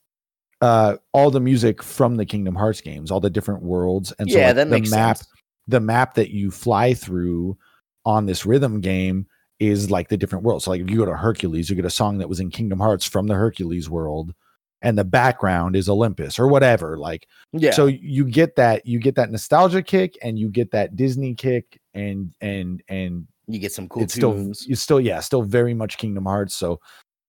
uh 0.63 0.97
all 1.13 1.31
the 1.31 1.41
music 1.41 1.83
from 1.83 2.17
the 2.17 2.25
Kingdom 2.25 2.55
Hearts 2.55 2.81
games, 2.81 3.11
all 3.11 3.21
the 3.21 3.29
different 3.29 3.63
worlds, 3.63 4.13
and 4.19 4.31
so 4.31 4.39
yeah, 4.39 4.47
like, 4.47 4.57
that 4.57 4.65
the 4.69 4.71
makes 4.71 4.91
map, 4.91 5.19
sense. 5.19 5.29
the 5.69 5.81
map 5.81 6.15
that 6.15 6.31
you 6.31 6.51
fly 6.51 6.95
through 6.95 7.59
on 8.07 8.25
this 8.27 8.47
rhythm 8.47 8.81
game 8.81 9.27
is 9.61 9.91
like 9.91 10.09
the 10.09 10.17
different 10.17 10.45
worlds. 10.45 10.65
So 10.65 10.71
like 10.71 10.81
if 10.81 10.91
you 10.91 10.97
go 10.99 11.05
to 11.07 11.17
Hercules, 11.17 11.71
you 11.71 11.77
get 11.77 11.85
a 11.85 11.91
song 11.91 12.19
that 12.19 12.29
was 12.29 12.41
in 12.41 12.51
Kingdom 12.51 12.81
Hearts 12.81 13.05
from 13.05 13.27
the 13.27 13.35
Hercules 13.35 13.89
world, 13.89 14.35
and 14.83 14.99
the 14.99 15.05
background 15.05 15.77
is 15.77 15.89
Olympus 15.89 16.39
or 16.39 16.49
whatever. 16.49 16.99
Like 16.99 17.27
Yeah. 17.53 17.71
so 17.71 17.87
you 17.87 18.25
get 18.25 18.57
that 18.57 18.85
you 18.87 18.99
get 18.99 19.15
that 19.15 19.31
nostalgia 19.31 19.83
kick 19.83 20.19
and 20.23 20.39
you 20.39 20.49
get 20.49 20.71
that 20.73 20.97
Disney 20.97 21.35
kick 21.35 21.81
and 21.95 22.35
and 22.41 22.83
and 22.89 23.27
you 23.47 23.59
get 23.59 23.73
some 23.73 23.89
cool 23.89 24.03
it's 24.03 24.15
still 24.15 24.33
tunes. 24.33 24.67
it's 24.69 24.81
still 24.83 25.01
yeah 25.01 25.21
still 25.21 25.43
very 25.43 25.75
much 25.75 25.99
Kingdom 25.99 26.27
Hearts. 26.27 26.55
So 26.55 26.81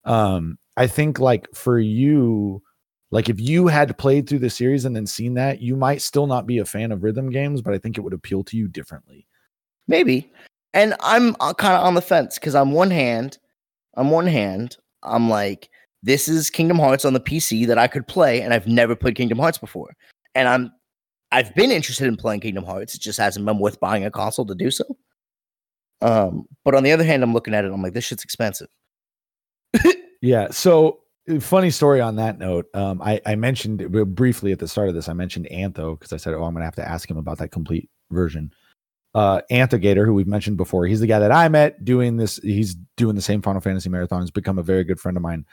um 0.04 0.58
I 0.78 0.88
think 0.88 1.20
like 1.20 1.48
for 1.54 1.80
you 1.80 2.62
like 3.12 3.30
if 3.30 3.40
you 3.40 3.68
had 3.68 3.98
played 3.98 4.28
through 4.28 4.40
the 4.40 4.50
series 4.50 4.84
and 4.84 4.94
then 4.96 5.06
seen 5.06 5.36
that 5.36 5.62
you 5.62 5.78
might 5.78 6.02
still 6.02 6.28
not 6.28 6.46
be 6.46 6.58
a 6.58 6.66
fan 6.66 6.92
of 6.92 7.04
rhythm 7.04 7.30
games 7.30 7.62
but 7.62 7.74
I 7.74 7.78
think 7.78 7.98
it 7.98 8.02
would 8.02 8.14
appeal 8.14 8.44
to 8.46 8.58
you 8.58 8.68
differently. 8.68 9.28
Maybe. 9.88 10.30
And 10.76 10.94
I'm 11.00 11.34
kind 11.36 11.76
of 11.76 11.84
on 11.84 11.96
the 11.96 12.02
fence 12.02 12.36
because 12.36 12.54
on 12.54 12.72
one 12.72 12.92
hand, 12.92 13.40
on 13.96 14.10
one 14.12 14.28
hand, 14.28 14.78
I'm 15.02 15.30
like, 15.30 15.70
this 16.04 16.28
is 16.28 16.52
Kingdom 16.52 16.78
Hearts 16.78 17.06
on 17.06 17.14
the 17.14 17.20
PC 17.20 17.66
that 17.66 17.80
I 17.80 17.88
could 17.88 18.08
play, 18.08 18.42
and 18.42 18.54
I've 18.54 18.68
never 18.68 18.96
played 18.96 19.16
Kingdom 19.16 19.40
Hearts 19.40 19.58
before. 19.58 19.96
And 20.36 20.48
I'm 20.48 20.72
I've 21.32 21.56
been 21.56 21.72
interested 21.72 22.08
in 22.08 22.18
playing 22.18 22.42
Kingdom 22.42 22.66
Hearts. 22.66 22.94
It 22.94 23.02
just 23.02 23.18
hasn't 23.18 23.46
been 23.46 23.58
worth 23.58 23.80
buying 23.80 24.06
a 24.06 24.12
console 24.12 24.46
to 24.46 24.54
do 24.54 24.70
so. 24.70 24.86
Um, 26.02 26.46
but 26.64 26.76
on 26.76 26.84
the 26.84 26.92
other 26.92 27.04
hand, 27.04 27.24
I'm 27.24 27.34
looking 27.34 27.56
at 27.56 27.66
it, 27.66 27.72
I'm 27.72 27.82
like, 27.82 27.94
this 27.94 28.06
shit's 28.06 28.24
expensive. 28.24 28.68
Yeah. 30.26 30.50
So 30.50 31.02
uh, 31.30 31.40
funny 31.40 31.70
story 31.70 32.02
on 32.02 32.16
that 32.16 32.40
note. 32.40 32.66
Um, 32.74 33.02
I, 33.02 33.22
I 33.26 33.36
mentioned 33.36 33.96
uh, 33.96 34.06
briefly 34.06 34.52
at 34.52 34.60
the 34.60 34.68
start 34.68 34.90
of 34.90 34.96
this, 34.96 35.08
I 35.08 35.14
mentioned 35.14 35.48
Antho 35.52 36.00
because 36.00 36.14
I 36.14 36.18
said, 36.18 36.34
oh, 36.34 36.44
I'm 36.44 36.54
gonna 36.54 36.66
have 36.66 36.76
to 36.76 36.88
ask 36.88 37.10
him 37.10 37.18
about 37.18 37.38
that 37.38 37.50
complete 37.50 37.90
version. 38.10 38.52
Uh, 39.16 39.40
Anthogator, 39.50 40.06
who 40.06 40.14
we've 40.14 40.28
mentioned 40.28 40.58
before, 40.58 40.86
he's 40.86 41.00
the 41.00 41.08
guy 41.08 41.20
that 41.20 41.32
I 41.32 41.48
met 41.48 41.86
doing 41.86 42.18
this. 42.18 42.38
He's 42.44 42.76
doing 42.98 43.16
the 43.16 43.22
same 43.22 43.42
Final 43.42 43.62
Fantasy 43.62 43.90
marathon. 43.90 44.22
He's 44.22 44.30
become 44.30 44.60
a 44.60 44.64
very 44.64 44.84
good 44.84 45.00
friend 45.00 45.16
of 45.16 45.24
mine. 45.24 45.46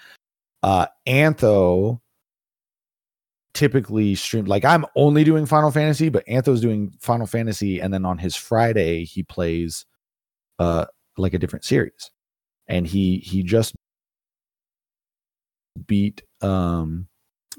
Uh, 0.64 0.86
Antho 1.06 2.00
typically 3.54 4.16
stream 4.16 4.46
like 4.46 4.64
I'm 4.64 4.84
only 4.96 5.22
doing 5.22 5.46
Final 5.46 5.70
Fantasy, 5.70 6.08
but 6.08 6.26
Antho's 6.26 6.60
doing 6.60 6.92
Final 7.00 7.26
Fantasy, 7.26 7.80
and 7.80 7.94
then 7.94 8.04
on 8.04 8.18
his 8.18 8.34
Friday 8.34 9.04
he 9.04 9.22
plays 9.22 9.86
uh 10.58 10.86
like 11.16 11.34
a 11.34 11.38
different 11.38 11.64
series, 11.64 12.10
and 12.66 12.84
he 12.84 13.18
he 13.18 13.44
just 13.44 13.76
beat 15.86 16.22
um 16.40 17.06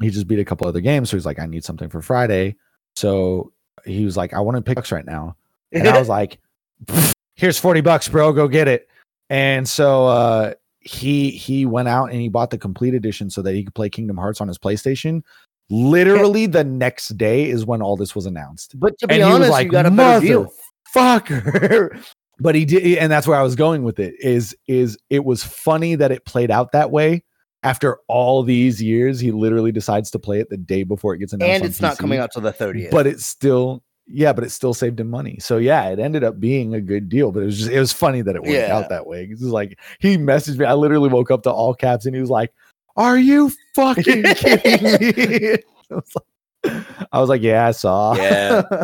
he 0.01 0.09
just 0.09 0.27
beat 0.27 0.39
a 0.39 0.45
couple 0.45 0.67
other 0.67 0.81
games 0.81 1.09
so 1.09 1.17
he's 1.17 1.25
like 1.25 1.39
i 1.39 1.45
need 1.45 1.63
something 1.63 1.89
for 1.89 2.01
friday 2.01 2.55
so 2.95 3.51
he 3.85 4.05
was 4.05 4.15
like 4.17 4.33
i 4.33 4.39
want 4.39 4.55
to 4.55 4.61
pick 4.61 4.91
right 4.91 5.05
now 5.05 5.35
and 5.73 5.87
i 5.87 5.97
was 5.97 6.09
like 6.09 6.39
here's 7.35 7.57
40 7.59 7.81
bucks 7.81 8.07
bro 8.07 8.31
go 8.33 8.47
get 8.47 8.67
it. 8.67 8.87
And 9.29 9.67
so 9.67 10.07
uh 10.07 10.53
he 10.79 11.31
he 11.31 11.65
went 11.65 11.87
out 11.87 12.11
and 12.11 12.19
he 12.19 12.29
bought 12.29 12.49
the 12.51 12.57
complete 12.57 12.93
edition 12.93 13.29
so 13.29 13.41
that 13.41 13.55
he 13.55 13.63
could 13.63 13.73
play 13.73 13.89
kingdom 13.89 14.17
hearts 14.17 14.41
on 14.41 14.47
his 14.47 14.57
playstation. 14.57 15.23
Literally 15.69 16.45
the 16.45 16.63
next 16.63 17.17
day 17.17 17.49
is 17.49 17.65
when 17.65 17.81
all 17.81 17.95
this 17.95 18.15
was 18.15 18.25
announced. 18.25 18.77
But 18.79 18.97
to 18.99 19.07
be 19.07 19.15
and 19.15 19.23
honest, 19.23 19.51
like 19.51 19.65
you 19.65 19.71
got 19.71 19.85
a 19.85 19.91
better 19.91 20.25
deal. 20.25 20.53
fucker 20.93 22.03
but 22.39 22.53
he 22.53 22.65
did 22.65 22.97
and 22.97 23.11
that's 23.11 23.25
where 23.25 23.39
i 23.39 23.41
was 23.41 23.55
going 23.55 23.83
with 23.83 23.99
it 23.99 24.13
is 24.19 24.55
is 24.67 24.97
it 25.09 25.23
was 25.23 25.43
funny 25.43 25.95
that 25.95 26.11
it 26.11 26.25
played 26.25 26.51
out 26.51 26.71
that 26.73 26.91
way. 26.91 27.23
After 27.63 27.99
all 28.09 28.43
these 28.43 28.81
years 28.83 29.19
he 29.21 29.31
literally 29.31 29.71
decides 29.71 30.11
to 30.11 30.19
play 30.19 30.41
it 30.41 30.49
the 30.49 30.57
day 30.57 30.83
before 30.83 31.15
it 31.15 31.19
gets 31.19 31.31
announced 31.31 31.55
And 31.55 31.63
it's 31.63 31.81
not 31.81 31.97
coming 31.97 32.19
out 32.19 32.31
till 32.33 32.41
the 32.41 32.51
30th. 32.51 32.91
but 32.91 33.07
it's 33.07 33.25
still 33.25 33.83
yeah 34.07 34.33
but 34.33 34.43
it 34.43 34.49
still 34.49 34.73
saved 34.73 34.99
him 34.99 35.09
money 35.09 35.37
so 35.39 35.57
yeah 35.57 35.87
it 35.89 35.97
ended 35.99 36.23
up 36.23 36.39
being 36.39 36.73
a 36.73 36.81
good 36.81 37.07
deal 37.07 37.31
but 37.31 37.41
it 37.41 37.45
was 37.45 37.57
just 37.57 37.71
it 37.71 37.79
was 37.79 37.93
funny 37.93 38.21
that 38.21 38.35
it 38.35 38.41
worked 38.41 38.51
Yeah. 38.53 38.75
out 38.77 38.89
that 38.89 39.07
way 39.07 39.23
it's 39.31 39.39
just 39.39 39.53
like 39.53 39.79
he 39.99 40.17
messaged 40.17 40.57
me 40.57 40.65
i 40.65 40.73
literally 40.73 41.09
woke 41.09 41.31
up 41.31 41.43
to 41.43 41.51
all 41.51 41.73
caps 41.73 42.05
and 42.05 42.13
he 42.13 42.19
was 42.21 42.29
like 42.29 42.51
are 42.97 43.17
you 43.17 43.49
fucking 43.75 44.23
kidding 44.23 44.83
me 44.83 45.57
I 45.89 45.95
was 45.95 46.15
like, 46.15 46.85
I 47.11 47.19
was 47.19 47.29
like 47.29 47.41
yeah 47.41 47.67
i 47.67 47.71
saw 47.71 48.15
Yeah. 48.15 48.63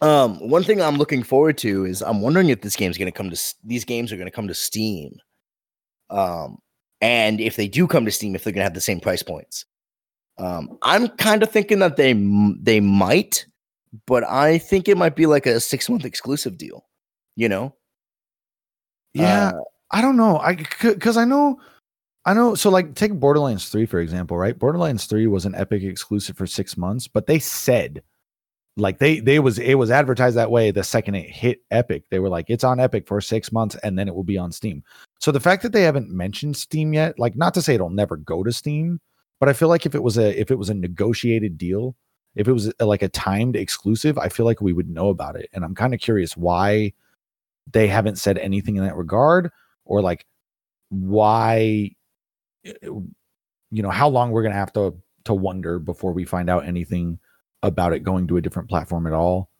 Um, 0.00 0.48
one 0.48 0.64
thing 0.64 0.82
I'm 0.82 0.96
looking 0.96 1.22
forward 1.22 1.58
to 1.58 1.84
is 1.84 2.02
I'm 2.02 2.22
wondering 2.22 2.48
if 2.48 2.60
this 2.60 2.74
game's 2.74 2.98
going 2.98 3.06
to 3.10 3.16
come 3.16 3.30
to 3.30 3.54
these 3.62 3.84
games 3.84 4.10
are 4.12 4.16
going 4.16 4.26
to 4.26 4.32
come 4.34 4.48
to 4.48 4.54
Steam. 4.54 5.16
Um, 6.10 6.58
and 7.00 7.40
if 7.40 7.54
they 7.54 7.68
do 7.68 7.86
come 7.86 8.04
to 8.06 8.10
Steam, 8.10 8.34
if 8.34 8.42
they're 8.42 8.52
going 8.52 8.62
to 8.62 8.64
have 8.64 8.74
the 8.74 8.80
same 8.80 8.98
price 8.98 9.22
points. 9.22 9.64
Um, 10.42 10.76
I'm 10.82 11.08
kind 11.08 11.42
of 11.42 11.50
thinking 11.50 11.78
that 11.78 11.96
they 11.96 12.12
they 12.60 12.80
might, 12.80 13.46
but 14.06 14.24
I 14.24 14.58
think 14.58 14.88
it 14.88 14.96
might 14.96 15.14
be 15.14 15.26
like 15.26 15.46
a 15.46 15.60
six 15.60 15.88
month 15.88 16.04
exclusive 16.04 16.58
deal. 16.58 16.84
You 17.36 17.48
know? 17.48 17.74
yeah 19.14 19.48
Uh, 19.54 19.60
I 19.90 20.00
don't 20.00 20.16
know. 20.16 20.38
I 20.38 20.56
because 20.80 21.16
I 21.16 21.24
know, 21.24 21.60
I 22.24 22.34
know. 22.34 22.54
So 22.54 22.70
like, 22.70 22.94
take 22.94 23.12
Borderlands 23.12 23.68
Three 23.68 23.86
for 23.86 24.00
example, 24.00 24.36
right? 24.36 24.58
Borderlands 24.58 25.04
Three 25.04 25.26
was 25.26 25.44
an 25.44 25.54
Epic 25.54 25.82
exclusive 25.82 26.36
for 26.36 26.46
six 26.46 26.76
months, 26.76 27.06
but 27.06 27.26
they 27.26 27.38
said, 27.38 28.02
like 28.76 28.98
they 28.98 29.20
they 29.20 29.38
was 29.38 29.58
it 29.58 29.74
was 29.74 29.90
advertised 29.90 30.36
that 30.36 30.50
way 30.50 30.70
the 30.70 30.82
second 30.82 31.14
it 31.14 31.28
hit 31.28 31.60
Epic. 31.70 32.04
They 32.10 32.18
were 32.18 32.30
like, 32.30 32.46
it's 32.48 32.64
on 32.64 32.80
Epic 32.80 33.06
for 33.06 33.20
six 33.20 33.52
months, 33.52 33.76
and 33.82 33.98
then 33.98 34.08
it 34.08 34.14
will 34.14 34.24
be 34.24 34.38
on 34.38 34.50
Steam. 34.50 34.82
So 35.20 35.30
the 35.30 35.40
fact 35.40 35.62
that 35.62 35.72
they 35.72 35.82
haven't 35.82 36.10
mentioned 36.10 36.56
Steam 36.56 36.94
yet, 36.94 37.18
like, 37.18 37.36
not 37.36 37.54
to 37.54 37.62
say 37.62 37.74
it'll 37.74 37.90
never 37.90 38.16
go 38.16 38.42
to 38.42 38.52
Steam, 38.52 38.98
but 39.42 39.48
I 39.48 39.54
feel 39.54 39.66
like 39.66 39.86
if 39.86 39.96
it 39.96 40.04
was 40.04 40.18
a 40.18 40.40
if 40.40 40.52
it 40.52 40.54
was 40.56 40.70
a 40.70 40.74
negotiated 40.74 41.58
deal, 41.58 41.96
if 42.36 42.46
it 42.46 42.52
was 42.52 42.72
a, 42.78 42.86
like 42.86 43.02
a 43.02 43.08
timed 43.08 43.56
exclusive, 43.56 44.16
I 44.16 44.28
feel 44.28 44.46
like 44.46 44.60
we 44.60 44.72
would 44.72 44.88
know 44.88 45.08
about 45.08 45.34
it. 45.34 45.50
And 45.52 45.64
I'm 45.64 45.74
kind 45.74 45.92
of 45.92 45.98
curious 45.98 46.36
why 46.36 46.92
they 47.68 47.88
haven't 47.88 48.18
said 48.18 48.38
anything 48.38 48.76
in 48.76 48.84
that 48.84 48.94
regard 48.94 49.50
or 49.84 50.00
like 50.00 50.26
why 50.90 51.90
eh, 52.64 52.72
you 52.84 53.82
know 53.82 53.90
how 53.90 54.08
long 54.08 54.30
we're 54.30 54.44
gonna 54.44 54.54
have 54.54 54.72
to 54.74 54.94
to 55.24 55.34
wonder 55.34 55.80
before 55.80 56.12
we 56.12 56.24
find 56.24 56.48
out 56.48 56.64
anything 56.64 57.18
about 57.64 57.92
it 57.92 58.04
going 58.04 58.28
to 58.28 58.36
a 58.36 58.40
different 58.40 58.68
platform 58.68 59.08
at 59.08 59.12
all 59.12 59.50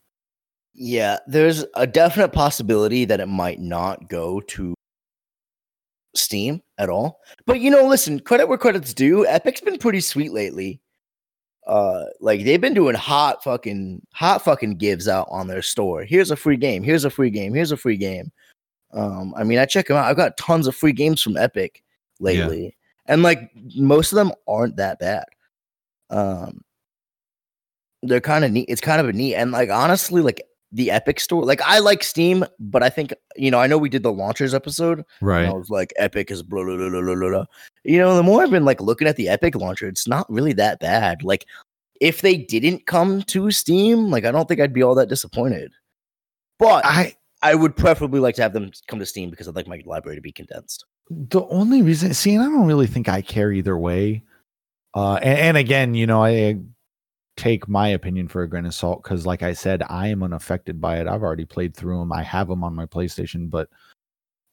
Yeah, 0.75 1.19
there's 1.27 1.65
a 1.75 1.89
definite 1.89 2.33
possibility 2.33 3.05
that 3.07 3.19
it 3.19 3.27
might 3.27 3.59
not 3.59 4.09
go 4.09 4.41
to 4.43 4.75
Steam 6.15 6.63
at 6.79 6.89
all. 6.89 7.21
But 7.47 7.61
you 7.61 7.71
know, 7.71 7.87
listen, 7.87 8.21
credit 8.21 8.49
where 8.49 8.59
credit's 8.59 8.95
due. 8.95 9.27
Epic's 9.27 9.61
been 9.61 9.79
pretty 9.79 10.01
sweet 10.01 10.33
lately. 10.33 10.81
Uh, 11.67 12.07
like 12.21 12.45
they've 12.45 12.61
been 12.61 12.75
doing 12.75 12.95
hot 12.95 13.43
fucking 13.45 14.05
hot 14.13 14.43
fucking 14.43 14.77
gives 14.77 15.07
out 15.07 15.29
on 15.31 15.47
their 15.47 15.63
store. 15.63 16.03
Here's 16.03 16.31
a 16.31 16.37
free 16.37 16.57
game. 16.57 16.83
Here's 16.83 17.05
a 17.05 17.11
free 17.11 17.31
game. 17.31 17.55
Here's 17.55 17.73
a 17.73 17.77
free 17.77 17.97
game. 17.97 18.33
Um, 18.93 19.33
I 19.37 19.45
mean, 19.45 19.59
I 19.59 19.65
check 19.65 19.87
them 19.87 19.97
out. 19.97 20.07
I've 20.07 20.17
got 20.17 20.37
tons 20.37 20.67
of 20.67 20.75
free 20.75 20.93
games 20.93 21.23
from 21.23 21.37
Epic 21.37 21.83
lately, 22.21 22.65
yeah. 22.65 22.71
and 23.07 23.23
like 23.23 23.51
most 23.77 24.13
of 24.13 24.17
them 24.17 24.33
aren't 24.49 24.77
that 24.77 24.99
bad. 24.99 25.25
Um, 26.11 26.63
they're 28.03 28.21
kind 28.21 28.45
of 28.45 28.51
neat. 28.51 28.69
It's 28.69 28.81
kind 28.81 29.01
of 29.01 29.09
a 29.09 29.13
neat, 29.13 29.37
and 29.37 29.53
like 29.53 29.71
honestly, 29.71 30.21
like 30.21 30.43
the 30.73 30.91
Epic 30.91 31.21
store. 31.21 31.45
Like 31.45 31.61
I 31.63 31.79
like 31.79 32.03
Steam, 32.03 32.45
but 32.59 32.83
I 32.83 32.89
think 32.89 33.13
you 33.37 33.51
know 33.51 33.59
I 33.59 33.67
know 33.67 33.79
we 33.79 33.89
did 33.89 34.03
the 34.03 34.13
launchers 34.13 34.55
episode. 34.55 35.05
Right. 35.21 35.47
I 35.47 35.53
was 35.53 35.71
like 35.71 35.93
Epic 35.97 36.31
is 36.31 36.43
blah, 36.43 36.65
blah, 36.65 36.77
blah, 36.77 36.89
blah, 36.89 37.03
blah, 37.03 37.29
blah. 37.29 37.45
You 37.85 37.99
know, 37.99 38.17
the 38.17 38.23
more 38.23 38.43
I've 38.43 38.51
been 38.51 38.65
like 38.65 38.81
looking 38.81 39.09
at 39.09 39.17
the 39.17 39.29
Epic 39.29 39.55
launcher, 39.55 39.87
it's 39.87 40.09
not 40.09 40.31
really 40.31 40.53
that 40.55 40.81
bad. 40.81 41.23
Like 41.23 41.47
if 42.01 42.23
they 42.23 42.37
didn't 42.37 42.87
come 42.87 43.23
to 43.25 43.51
Steam, 43.51 44.11
like 44.11 44.25
I 44.25 44.31
don't 44.31 44.49
think 44.49 44.61
I'd 44.61 44.73
be 44.73 44.83
all 44.83 44.95
that 44.97 45.09
disappointed. 45.09 45.73
But 46.59 46.85
I 46.85 47.17
I 47.43 47.55
would 47.55 47.77
preferably 47.77 48.21
like 48.21 48.37
to 48.37 48.43
have 48.43 48.53
them 48.53 48.71
come 48.87 48.99
to 48.99 49.07
Steam 49.07 49.31
because 49.31 49.49
I'd 49.49 49.57
like 49.57 49.69
my 49.69 49.83
library 49.85 50.17
to 50.17 50.23
be 50.23 50.33
condensed. 50.33 50.85
The 51.11 51.43
only 51.47 51.83
reason, 51.83 52.15
see, 52.15 52.35
and 52.35 52.43
I 52.43 52.47
don't 52.47 52.67
really 52.67 52.87
think 52.87 53.09
I 53.09 53.21
care 53.21 53.53
either 53.53 53.77
way. 53.77 54.23
Uh, 54.95 55.15
and, 55.17 55.39
and 55.39 55.57
again, 55.57 55.95
you 55.95 56.07
know, 56.07 56.23
I 56.23 56.59
take 57.37 57.69
my 57.69 57.89
opinion 57.89 58.29
for 58.29 58.43
a 58.43 58.49
grain 58.49 58.67
of 58.67 58.75
salt 58.75 59.03
because, 59.03 59.27
like 59.27 59.43
I 59.43 59.53
said, 59.53 59.83
I 59.89 60.09
am 60.09 60.23
unaffected 60.23 60.81
by 60.81 61.01
it. 61.01 61.07
I've 61.07 61.23
already 61.23 61.45
played 61.45 61.77
through 61.77 61.99
them. 61.99 62.13
I 62.13 62.23
have 62.23 62.49
them 62.49 62.63
on 62.65 62.75
my 62.75 62.87
PlayStation, 62.87 63.51
but 63.51 63.69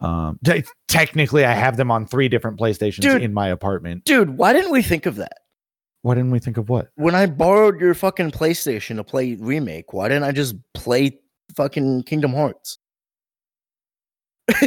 um, 0.02 0.40
t- 0.46 0.64
technically, 0.88 1.46
I 1.46 1.54
have 1.54 1.78
them 1.78 1.92
on 1.92 2.06
three 2.06 2.30
different 2.30 2.60
PlayStations 2.60 3.02
dude, 3.02 3.22
in 3.22 3.34
my 3.34 3.50
apartment. 3.50 4.06
Dude, 4.06 4.38
why 4.38 4.54
didn't 4.54 4.72
we 4.72 4.82
think 4.82 5.06
of 5.06 5.16
that? 5.18 5.38
Why 6.02 6.16
didn't 6.16 6.32
we 6.32 6.40
think 6.40 6.58
of 6.58 6.70
what? 6.70 6.88
When 6.96 7.14
I 7.14 7.26
borrowed 7.26 7.82
your 7.82 7.94
fucking 7.94 8.32
PlayStation 8.32 8.96
to 8.96 9.04
play 9.04 9.36
remake, 9.36 9.92
why 9.92 10.08
didn't 10.08 10.24
I 10.24 10.32
just 10.32 10.56
play 10.74 11.20
fucking 11.56 12.04
Kingdom 12.04 12.34
Hearts? 12.34 12.78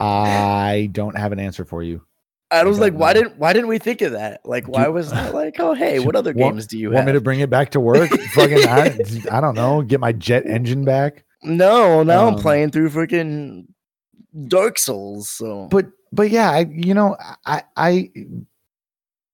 I 0.00 0.88
don't 0.92 1.16
have 1.16 1.32
an 1.32 1.40
answer 1.40 1.64
for 1.64 1.82
you. 1.82 2.02
I 2.50 2.64
was 2.64 2.80
like, 2.80 2.94
why 2.94 3.12
didn't 3.12 3.38
why 3.38 3.52
didn't 3.52 3.68
we 3.68 3.78
think 3.78 4.02
of 4.02 4.12
that? 4.12 4.40
Like, 4.44 4.66
why 4.66 4.88
was 4.88 5.10
that 5.10 5.34
like, 5.34 5.56
oh 5.60 5.74
hey, 5.74 6.00
what 6.00 6.16
other 6.16 6.32
want, 6.32 6.54
games 6.54 6.66
do 6.66 6.78
you 6.78 6.88
want 6.88 6.98
have? 6.98 7.06
me 7.06 7.12
to 7.12 7.20
bring 7.20 7.40
it 7.40 7.50
back 7.50 7.70
to 7.70 7.80
work? 7.80 8.10
Fucking, 8.32 8.66
I, 8.66 8.98
I, 9.30 9.40
don't 9.40 9.54
know, 9.54 9.82
get 9.82 10.00
my 10.00 10.12
jet 10.12 10.46
engine 10.46 10.84
back. 10.84 11.24
No, 11.42 12.02
now 12.02 12.26
um, 12.26 12.34
I'm 12.34 12.40
playing 12.40 12.70
through 12.70 12.90
freaking 12.90 13.66
Dark 14.48 14.78
Souls. 14.78 15.28
So, 15.28 15.68
but 15.70 15.86
but 16.12 16.30
yeah, 16.30 16.50
I 16.50 16.66
you 16.70 16.94
know 16.94 17.16
I 17.46 17.62
I 17.76 18.10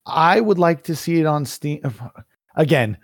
I 0.04 0.40
would 0.40 0.58
like 0.58 0.84
to 0.84 0.96
see 0.96 1.20
it 1.20 1.26
on 1.26 1.44
Steam. 1.44 1.80
Again, 2.54 2.96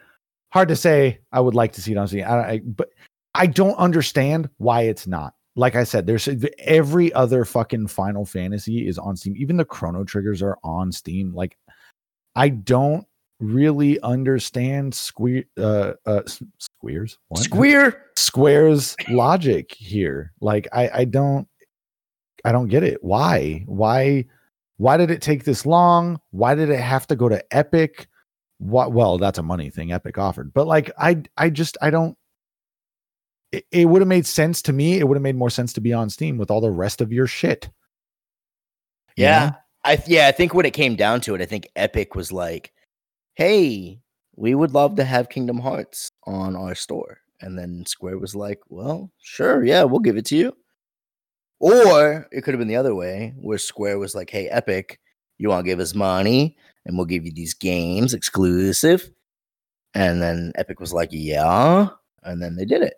hard 0.50 0.68
to 0.68 0.76
say. 0.76 1.20
I 1.32 1.40
would 1.40 1.54
like 1.54 1.72
to 1.72 1.82
see 1.82 1.92
it 1.92 1.98
on 1.98 2.06
Steam. 2.08 2.24
I, 2.24 2.50
I 2.50 2.58
but 2.58 2.90
I 3.34 3.46
don't 3.46 3.76
understand 3.76 4.50
why 4.58 4.82
it's 4.82 5.06
not 5.06 5.34
like 5.54 5.76
I 5.76 5.84
said, 5.84 6.06
there's 6.06 6.28
every 6.58 7.12
other 7.12 7.44
fucking 7.44 7.88
Final 7.88 8.24
Fantasy 8.24 8.86
is 8.86 8.98
on 8.98 9.16
Steam. 9.16 9.34
Even 9.36 9.56
the 9.56 9.64
Chrono 9.64 10.04
Triggers 10.04 10.42
are 10.42 10.58
on 10.64 10.90
Steam. 10.92 11.34
Like, 11.34 11.58
I 12.34 12.48
don't 12.48 13.06
really 13.38 14.00
understand 14.00 14.94
Square, 14.94 15.44
uh, 15.58 15.92
uh, 16.06 16.22
Squares, 16.58 17.18
what? 17.28 17.40
Square, 17.40 18.02
Square's 18.16 18.96
logic 19.10 19.74
here. 19.74 20.32
Like, 20.40 20.68
I, 20.72 20.90
I 20.94 21.04
don't, 21.04 21.46
I 22.44 22.52
don't 22.52 22.68
get 22.68 22.82
it. 22.82 23.02
Why, 23.02 23.64
why, 23.66 24.24
why 24.78 24.96
did 24.96 25.10
it 25.10 25.20
take 25.20 25.44
this 25.44 25.66
long? 25.66 26.18
Why 26.30 26.54
did 26.54 26.70
it 26.70 26.80
have 26.80 27.06
to 27.08 27.16
go 27.16 27.28
to 27.28 27.44
Epic? 27.54 28.08
What? 28.58 28.92
Well, 28.92 29.18
that's 29.18 29.38
a 29.38 29.42
money 29.42 29.68
thing 29.68 29.92
Epic 29.92 30.16
offered, 30.16 30.54
but 30.54 30.66
like, 30.66 30.90
I, 30.98 31.22
I 31.36 31.50
just, 31.50 31.76
I 31.82 31.90
don't 31.90 32.16
it, 33.52 33.66
it 33.70 33.84
would 33.84 34.00
have 34.00 34.08
made 34.08 34.26
sense 34.26 34.62
to 34.62 34.72
me. 34.72 34.98
It 34.98 35.06
would 35.06 35.16
have 35.16 35.22
made 35.22 35.36
more 35.36 35.50
sense 35.50 35.72
to 35.74 35.80
be 35.80 35.92
on 35.92 36.10
Steam 36.10 36.38
with 36.38 36.50
all 36.50 36.60
the 36.60 36.70
rest 36.70 37.00
of 37.00 37.12
your 37.12 37.26
shit. 37.26 37.70
Yeah. 39.16 39.50
Know? 39.50 39.56
I 39.84 40.02
yeah, 40.06 40.28
I 40.28 40.32
think 40.32 40.54
when 40.54 40.66
it 40.66 40.72
came 40.72 40.96
down 40.96 41.20
to 41.22 41.34
it, 41.34 41.42
I 41.42 41.44
think 41.46 41.68
Epic 41.76 42.14
was 42.14 42.30
like, 42.32 42.72
"Hey, 43.34 44.00
we 44.36 44.54
would 44.54 44.72
love 44.72 44.96
to 44.96 45.04
have 45.04 45.28
Kingdom 45.28 45.58
Hearts 45.58 46.10
on 46.24 46.56
our 46.56 46.74
store." 46.74 47.18
And 47.40 47.58
then 47.58 47.84
Square 47.86 48.18
was 48.18 48.36
like, 48.36 48.60
"Well, 48.68 49.10
sure, 49.20 49.64
yeah, 49.64 49.82
we'll 49.82 50.00
give 50.00 50.16
it 50.16 50.26
to 50.26 50.36
you." 50.36 50.56
Or 51.58 52.28
it 52.32 52.42
could 52.42 52.54
have 52.54 52.60
been 52.60 52.68
the 52.68 52.76
other 52.76 52.94
way, 52.94 53.34
where 53.40 53.58
Square 53.58 53.98
was 53.98 54.14
like, 54.14 54.30
"Hey, 54.30 54.48
Epic, 54.48 55.00
you 55.38 55.48
want 55.48 55.64
to 55.64 55.70
give 55.70 55.80
us 55.80 55.94
money, 55.94 56.56
and 56.86 56.96
we'll 56.96 57.06
give 57.06 57.26
you 57.26 57.32
these 57.32 57.54
games 57.54 58.14
exclusive." 58.14 59.10
And 59.94 60.22
then 60.22 60.52
Epic 60.54 60.78
was 60.78 60.92
like, 60.92 61.10
"Yeah," 61.12 61.88
and 62.22 62.40
then 62.40 62.54
they 62.56 62.64
did 62.64 62.82
it. 62.82 62.94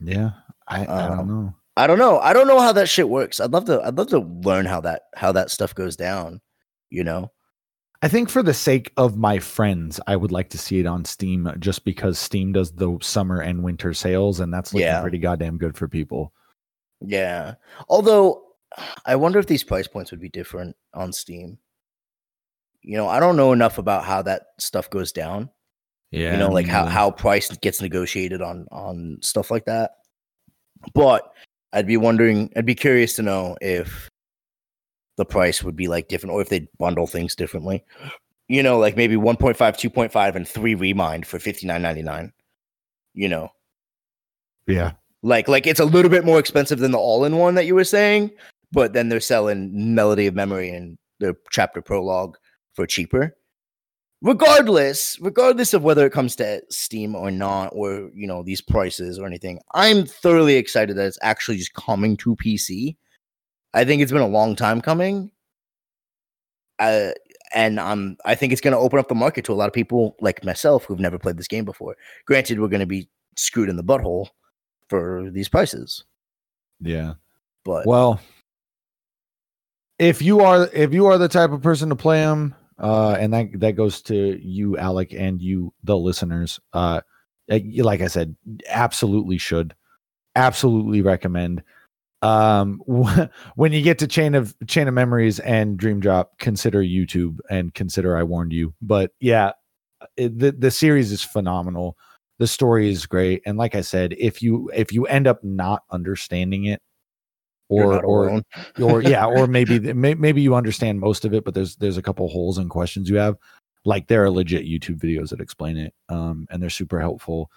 Yeah, 0.00 0.30
I, 0.68 0.82
I 0.82 1.08
don't 1.08 1.18
um, 1.18 1.28
know. 1.28 1.54
I 1.76 1.86
don't 1.86 1.98
know. 1.98 2.18
I 2.20 2.32
don't 2.32 2.46
know 2.48 2.60
how 2.60 2.72
that 2.72 2.88
shit 2.88 3.08
works. 3.08 3.40
I'd 3.40 3.52
love 3.52 3.64
to. 3.66 3.82
I'd 3.82 3.96
love 3.96 4.08
to 4.08 4.18
learn 4.18 4.66
how 4.66 4.80
that 4.82 5.02
how 5.16 5.32
that 5.32 5.50
stuff 5.50 5.74
goes 5.74 5.96
down. 5.96 6.40
You 6.90 7.04
know. 7.04 7.30
I 8.02 8.08
think 8.08 8.28
for 8.28 8.42
the 8.42 8.52
sake 8.52 8.92
of 8.98 9.16
my 9.16 9.38
friends, 9.38 9.98
I 10.06 10.16
would 10.16 10.30
like 10.30 10.50
to 10.50 10.58
see 10.58 10.78
it 10.78 10.84
on 10.84 11.06
Steam 11.06 11.50
just 11.58 11.86
because 11.86 12.18
Steam 12.18 12.52
does 12.52 12.70
the 12.70 12.98
summer 13.00 13.40
and 13.40 13.62
winter 13.62 13.94
sales, 13.94 14.40
and 14.40 14.52
that's 14.52 14.74
looking 14.74 14.86
yeah. 14.86 15.00
pretty 15.00 15.18
goddamn 15.18 15.56
good 15.56 15.74
for 15.74 15.88
people. 15.88 16.32
Yeah. 17.00 17.54
Although 17.88 18.42
I 19.06 19.16
wonder 19.16 19.38
if 19.38 19.46
these 19.46 19.64
price 19.64 19.86
points 19.86 20.10
would 20.10 20.20
be 20.20 20.28
different 20.28 20.76
on 20.92 21.12
Steam. 21.12 21.58
You 22.82 22.96
know, 22.96 23.08
I 23.08 23.20
don't 23.20 23.36
know 23.36 23.52
enough 23.52 23.78
about 23.78 24.04
how 24.04 24.22
that 24.22 24.42
stuff 24.58 24.90
goes 24.90 25.12
down. 25.12 25.50
Yeah, 26.14 26.32
you 26.32 26.38
know, 26.38 26.48
like 26.48 26.66
how 26.66 26.86
how 26.86 27.10
price 27.10 27.48
gets 27.56 27.82
negotiated 27.82 28.40
on 28.40 28.68
on 28.70 29.18
stuff 29.20 29.50
like 29.50 29.64
that. 29.64 29.96
But 30.94 31.32
I'd 31.72 31.88
be 31.88 31.96
wondering, 31.96 32.52
I'd 32.54 32.66
be 32.66 32.76
curious 32.76 33.16
to 33.16 33.22
know 33.22 33.56
if 33.60 34.08
the 35.16 35.24
price 35.24 35.64
would 35.64 35.74
be 35.74 35.88
like 35.88 36.06
different, 36.06 36.32
or 36.32 36.40
if 36.40 36.48
they 36.48 36.68
bundle 36.78 37.08
things 37.08 37.34
differently. 37.34 37.84
You 38.46 38.62
know, 38.62 38.78
like 38.78 38.96
maybe 38.96 39.16
1.5, 39.16 39.56
2.5, 39.56 40.34
and 40.36 40.46
three 40.46 40.76
remind 40.76 41.26
for 41.26 41.40
fifty 41.40 41.66
nine 41.66 41.82
ninety 41.82 42.02
nine. 42.02 42.32
You 43.14 43.28
know, 43.28 43.48
yeah, 44.68 44.92
like 45.22 45.48
like 45.48 45.66
it's 45.66 45.80
a 45.80 45.84
little 45.84 46.10
bit 46.10 46.24
more 46.24 46.38
expensive 46.38 46.78
than 46.78 46.92
the 46.92 46.98
all 46.98 47.24
in 47.24 47.38
one 47.38 47.56
that 47.56 47.66
you 47.66 47.74
were 47.74 47.82
saying, 47.84 48.30
but 48.70 48.92
then 48.92 49.08
they're 49.08 49.18
selling 49.18 49.94
Melody 49.96 50.28
of 50.28 50.34
Memory 50.36 50.70
and 50.70 50.96
the 51.18 51.34
chapter 51.50 51.82
prologue 51.82 52.36
for 52.74 52.86
cheaper 52.86 53.36
regardless 54.24 55.20
regardless 55.20 55.74
of 55.74 55.84
whether 55.84 56.06
it 56.06 56.12
comes 56.12 56.34
to 56.34 56.62
steam 56.70 57.14
or 57.14 57.30
not 57.30 57.68
or 57.72 58.10
you 58.14 58.26
know 58.26 58.42
these 58.42 58.62
prices 58.62 59.18
or 59.18 59.26
anything 59.26 59.60
i'm 59.74 60.06
thoroughly 60.06 60.56
excited 60.56 60.96
that 60.96 61.06
it's 61.06 61.18
actually 61.20 61.58
just 61.58 61.74
coming 61.74 62.16
to 62.16 62.34
pc 62.36 62.96
i 63.74 63.84
think 63.84 64.00
it's 64.00 64.10
been 64.10 64.20
a 64.22 64.26
long 64.26 64.56
time 64.56 64.80
coming. 64.80 65.30
Uh, 66.80 67.10
and 67.54 67.78
um, 67.78 68.16
i 68.24 68.34
think 68.34 68.52
it's 68.52 68.62
going 68.62 68.72
to 68.72 68.78
open 68.78 68.98
up 68.98 69.08
the 69.08 69.14
market 69.14 69.44
to 69.44 69.52
a 69.52 69.54
lot 69.54 69.68
of 69.68 69.72
people 69.74 70.16
like 70.20 70.42
myself 70.42 70.84
who've 70.84 70.98
never 70.98 71.18
played 71.18 71.36
this 71.36 71.46
game 71.46 71.64
before. 71.64 71.94
Granted 72.26 72.58
we're 72.58 72.68
going 72.68 72.80
to 72.80 72.86
be 72.86 73.08
screwed 73.36 73.68
in 73.68 73.76
the 73.76 73.84
butthole 73.84 74.28
for 74.88 75.30
these 75.30 75.48
prices. 75.48 76.02
Yeah. 76.80 77.14
But 77.64 77.86
well 77.86 78.20
if 80.00 80.20
you 80.20 80.40
are 80.40 80.68
if 80.72 80.92
you 80.92 81.06
are 81.06 81.18
the 81.18 81.28
type 81.28 81.52
of 81.52 81.62
person 81.62 81.90
to 81.90 81.96
play 81.96 82.22
them 82.22 82.56
uh, 82.78 83.16
and 83.18 83.32
that 83.32 83.48
that 83.60 83.72
goes 83.72 84.02
to 84.02 84.38
you, 84.42 84.76
Alec, 84.76 85.12
and 85.12 85.40
you, 85.40 85.72
the 85.82 85.96
listeners. 85.96 86.60
Uh, 86.72 87.00
like 87.48 88.00
I 88.00 88.06
said, 88.06 88.36
absolutely 88.68 89.38
should, 89.38 89.74
absolutely 90.34 91.02
recommend. 91.02 91.62
Um, 92.22 92.80
when 93.54 93.72
you 93.72 93.82
get 93.82 93.98
to 94.00 94.06
chain 94.06 94.34
of 94.34 94.54
chain 94.66 94.88
of 94.88 94.94
memories 94.94 95.40
and 95.40 95.76
dream 95.76 96.00
drop, 96.00 96.38
consider 96.38 96.82
YouTube 96.82 97.38
and 97.50 97.72
consider 97.74 98.16
I 98.16 98.22
warned 98.22 98.52
you. 98.52 98.74
But 98.82 99.12
yeah, 99.20 99.52
it, 100.16 100.38
the 100.38 100.52
the 100.52 100.70
series 100.70 101.12
is 101.12 101.22
phenomenal. 101.22 101.96
The 102.38 102.46
story 102.48 102.90
is 102.90 103.06
great, 103.06 103.42
and 103.46 103.56
like 103.56 103.74
I 103.76 103.82
said, 103.82 104.14
if 104.18 104.42
you 104.42 104.70
if 104.74 104.92
you 104.92 105.06
end 105.06 105.26
up 105.28 105.44
not 105.44 105.84
understanding 105.90 106.64
it, 106.64 106.82
or 107.68 108.04
or 108.04 108.42
or 108.80 109.02
yeah 109.02 109.24
or 109.26 109.46
maybe 109.46 109.92
maybe 109.92 110.42
you 110.42 110.54
understand 110.54 111.00
most 111.00 111.24
of 111.24 111.32
it 111.34 111.44
but 111.44 111.54
there's 111.54 111.76
there's 111.76 111.96
a 111.96 112.02
couple 112.02 112.28
holes 112.28 112.58
and 112.58 112.70
questions 112.70 113.08
you 113.08 113.16
have. 113.16 113.36
Like 113.86 114.06
there 114.06 114.24
are 114.24 114.30
legit 114.30 114.64
youtube 114.64 114.98
videos 114.98 115.28
that 115.28 115.40
explain 115.40 115.76
it 115.76 115.94
um 116.08 116.46
and 116.50 116.62
they're 116.62 116.70
super 116.70 117.00
helpful. 117.00 117.50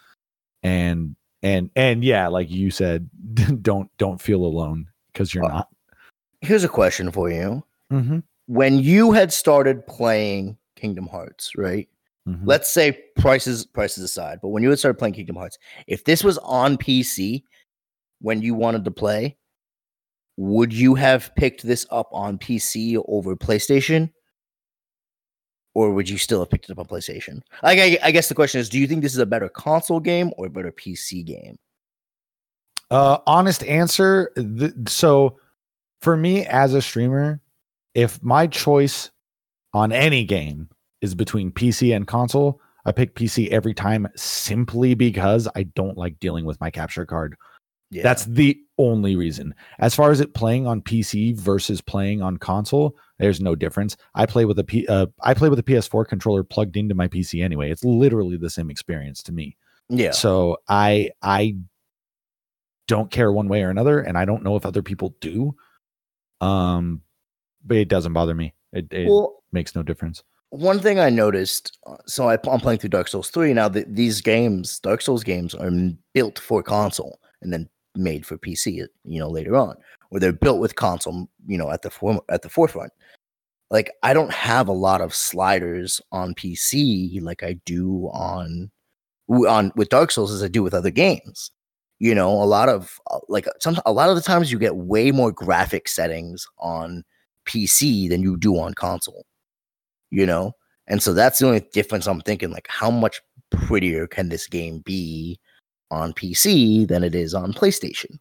And 0.64 1.16
and 1.44 1.70
and 1.76 2.04
yeah 2.04 2.28
like 2.28 2.50
you 2.50 2.72
said 2.72 3.10
don't 3.62 3.90
don't 3.98 4.22
feel 4.22 4.44
alone 4.44 4.88
because 5.14 5.34
you're 5.34 5.46
uh, 5.46 5.50
not. 5.50 5.68
here's 6.42 6.64
a 6.64 6.70
question 6.70 7.12
for 7.12 7.30
you. 7.30 7.64
Mm-hmm. 7.92 8.20
when 8.48 8.80
you 8.80 9.14
had 9.14 9.32
started 9.32 9.88
playing 9.88 10.58
kingdom 10.76 11.08
hearts 11.08 11.54
right? 11.56 11.88
Mm-hmm. 12.28 12.46
let's 12.46 12.70
say 12.70 13.00
prices 13.18 13.66
prices 13.66 14.04
aside 14.04 14.40
but 14.42 14.50
when 14.50 14.62
you 14.62 14.70
had 14.70 14.80
started 14.80 14.98
playing 15.00 15.14
kingdom 15.14 15.38
hearts 15.38 15.58
if 15.88 16.04
this 16.04 16.22
was 16.26 16.38
on 16.40 16.78
pc 16.78 17.44
when 18.20 18.42
you 18.42 18.54
wanted 18.54 18.84
to 18.84 18.92
play 18.92 19.38
would 20.38 20.72
you 20.72 20.96
have 20.96 21.36
picked 21.36 21.64
this 21.64 21.86
up 21.92 22.08
on 22.12 22.38
PC 22.38 23.04
over 23.08 23.36
PlayStation? 23.36 24.12
Or 25.74 25.92
would 25.92 26.10
you 26.10 26.18
still 26.18 26.40
have 26.40 26.50
picked 26.50 26.70
it 26.70 26.72
up 26.72 26.80
on 26.80 26.86
PlayStation? 26.86 27.42
Like, 27.62 27.80
I, 27.80 28.00
I 28.04 28.12
guess 28.12 28.30
the 28.30 28.36
question 28.36 28.62
is, 28.62 28.70
do 28.70 28.80
you 28.80 28.88
think 28.88 29.02
this 29.02 29.14
is 29.14 29.20
a 29.20 29.26
better 29.26 29.50
console 29.50 30.00
game 30.00 30.32
or 30.38 30.48
a 30.48 30.50
better 30.50 30.72
PC 30.72 31.26
game? 31.26 31.58
Uh, 32.90 33.18
honest 33.28 33.64
answer. 33.64 34.32
Th- 34.36 34.74
so, 34.88 35.38
for 36.02 36.16
me 36.16 36.46
as 36.46 36.74
a 36.74 36.82
streamer, 36.82 37.42
if 37.94 38.22
my 38.24 38.48
choice 38.48 39.12
on 39.74 39.92
any 39.92 40.24
game 40.24 40.70
is 41.02 41.14
between 41.14 41.52
PC 41.52 41.96
and 41.96 42.08
console, 42.08 42.62
I 42.86 42.92
pick 42.92 43.16
PC 43.16 43.50
every 43.50 43.74
time 43.74 44.08
simply 44.16 44.94
because 44.94 45.48
I 45.56 45.64
don't 45.64 45.98
like 45.98 46.20
dealing 46.20 46.46
with 46.46 46.60
my 46.62 46.72
capture 46.72 47.06
card. 47.06 47.36
Yeah. 47.90 48.04
That's 48.04 48.26
the 48.26 48.60
only 48.78 49.16
reason. 49.16 49.56
As 49.80 49.96
far 49.96 50.12
as 50.12 50.20
it 50.20 50.34
playing 50.34 50.68
on 50.68 50.82
PC 50.82 51.36
versus 51.38 51.80
playing 51.82 52.22
on 52.22 52.38
console, 52.38 52.96
there's 53.18 53.40
no 53.40 53.56
difference. 53.56 53.96
I 54.14 54.26
play 54.26 54.46
with 54.46 54.60
a 54.60 54.64
P, 54.64 54.86
uh, 54.88 55.08
I 55.22 55.34
play 55.34 55.50
with 55.50 55.60
a 55.60 55.64
PS4 55.64 56.06
controller 56.08 56.44
plugged 56.44 56.76
into 56.78 56.96
my 56.96 57.08
PC 57.08 57.44
anyway. 57.44 57.72
It's 57.72 57.84
literally 57.86 58.38
the 58.38 58.50
same 58.50 58.70
experience 58.70 59.24
to 59.24 59.32
me. 59.32 59.56
yeah. 59.90 60.12
So 60.12 60.58
I 60.68 61.12
I 61.22 61.56
don't 62.88 63.10
care 63.12 63.32
one 63.32 63.48
way 63.48 63.64
or 63.64 63.70
another, 63.70 64.00
and 64.00 64.18
I 64.18 64.26
don't 64.26 64.44
know 64.44 64.56
if 64.56 64.66
other 64.66 64.82
people 64.84 65.16
do. 65.22 65.56
Um, 66.42 67.02
but 67.66 67.78
it 67.78 67.88
doesn't 67.90 68.14
bother 68.14 68.36
me. 68.36 68.54
It, 68.74 68.92
it 68.92 69.08
Well, 69.10 69.44
makes 69.52 69.76
no 69.76 69.84
difference. 69.84 70.24
one 70.50 70.80
thing 70.80 71.00
I 71.00 71.10
noticed, 71.10 71.78
uh, 71.88 71.98
so 72.06 72.30
I, 72.30 72.38
I'm 72.50 72.60
playing 72.60 72.80
through 72.80 72.92
Dark 72.92 73.08
Souls 73.08 73.30
3 73.30 73.54
now. 73.54 73.68
The, 73.68 73.86
these 73.88 74.22
games, 74.22 74.80
Dark 74.80 75.02
Souls 75.02 75.24
games, 75.24 75.54
are 75.56 75.72
built 76.14 76.40
for 76.40 76.62
console 76.64 77.20
and 77.42 77.52
then 77.52 77.68
made 77.98 78.26
for 78.26 78.38
PC. 78.38 78.86
You 79.04 79.20
know, 79.20 79.30
later 79.30 79.56
on, 79.56 79.76
or 80.12 80.20
they're 80.20 80.34
built 80.34 80.60
with 80.60 80.76
console. 80.76 81.30
You 81.48 81.58
know, 81.58 81.72
at 81.72 81.82
the 81.82 81.90
form 81.90 82.20
at 82.30 82.42
the 82.42 82.50
forefront. 82.50 82.92
Like 83.70 83.92
I 84.02 84.14
don't 84.14 84.32
have 84.32 84.68
a 84.68 84.74
lot 84.74 85.02
of 85.02 85.14
sliders 85.14 86.02
on 86.12 86.34
PC 86.36 87.22
like 87.22 87.44
I 87.44 87.54
do 87.66 88.10
on 88.14 88.72
on 89.30 89.72
with 89.76 89.90
Dark 89.90 90.12
Souls 90.12 90.32
as 90.32 90.42
I 90.44 90.48
do 90.48 90.64
with 90.64 90.74
other 90.74 90.92
games. 90.92 91.52
You 92.00 92.16
know, 92.16 92.32
a 92.32 92.46
lot 92.46 92.70
of 92.70 93.00
uh, 93.12 93.20
like 93.28 93.48
some 93.60 93.78
a 93.86 93.92
lot 93.92 94.10
of 94.10 94.16
the 94.16 94.22
times 94.22 94.52
you 94.52 94.60
get 94.60 94.78
way 94.78 95.12
more 95.12 95.32
graphic 95.32 95.88
settings 95.90 96.48
on 96.60 97.04
PC 97.46 98.08
than 98.10 98.22
you 98.22 98.38
do 98.38 98.58
on 98.58 98.74
console 98.74 99.26
you 100.10 100.26
know 100.26 100.54
and 100.88 101.02
so 101.02 101.14
that's 101.14 101.40
the 101.40 101.48
only 101.48 101.62
difference 101.74 102.08
i'm 102.08 102.22
thinking 102.22 102.52
like 102.52 102.68
how 102.70 102.90
much 102.90 103.22
prettier 103.50 104.08
can 104.08 104.30
this 104.30 104.48
game 104.48 104.80
be 104.80 105.40
on 105.92 106.14
pc 106.14 106.88
than 106.88 107.04
it 107.04 107.16
is 107.16 107.34
on 107.34 107.54
playstation 107.54 108.20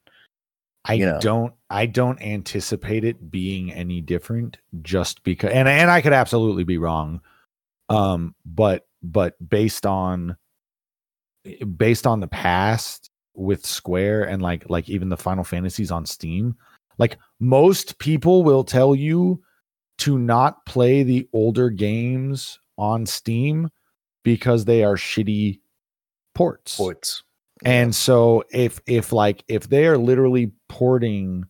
I 0.87 0.95
you 0.95 1.07
know. 1.07 1.19
don't 1.21 1.53
I 1.69 1.87
don't 1.87 2.21
anticipate 2.23 3.05
it 3.05 3.31
being 3.31 3.73
any 3.73 4.01
different 4.01 4.59
just 4.83 5.23
because 5.25 5.51
and 5.51 5.69
and 5.69 5.91
I 5.91 6.01
could 6.01 6.13
absolutely 6.13 6.65
be 6.65 6.79
wrong. 6.79 7.21
Um 7.89 8.35
but 8.45 8.87
but 9.03 9.35
based 9.49 9.85
on 9.85 10.37
based 11.77 12.07
on 12.07 12.21
the 12.21 12.29
past 12.29 13.11
with 13.35 13.67
Square 13.67 14.25
and 14.25 14.41
like 14.41 14.71
like 14.71 14.89
even 14.89 15.09
the 15.09 15.17
Final 15.17 15.43
Fantasies 15.43 15.91
on 15.91 16.07
Steam, 16.07 16.55
like 16.99 17.19
most 17.41 17.99
people 17.99 18.45
will 18.45 18.65
tell 18.65 18.95
you 18.95 19.43
to 19.99 20.19
not 20.19 20.65
play 20.67 21.03
the 21.03 21.29
older 21.33 21.69
games 21.69 22.61
on 22.79 23.07
Steam 23.07 23.69
because 24.23 24.65
they 24.65 24.85
are 24.85 24.97
shitty 24.97 25.61
ports. 26.35 26.73
sports 26.75 27.25
And 27.65 27.95
so 27.95 28.45
if 28.51 28.81
if 28.87 29.13
like 29.13 29.43
if 29.49 29.69
they 29.69 29.87
are 29.87 29.97
literally 29.99 30.53
porting 30.69 31.45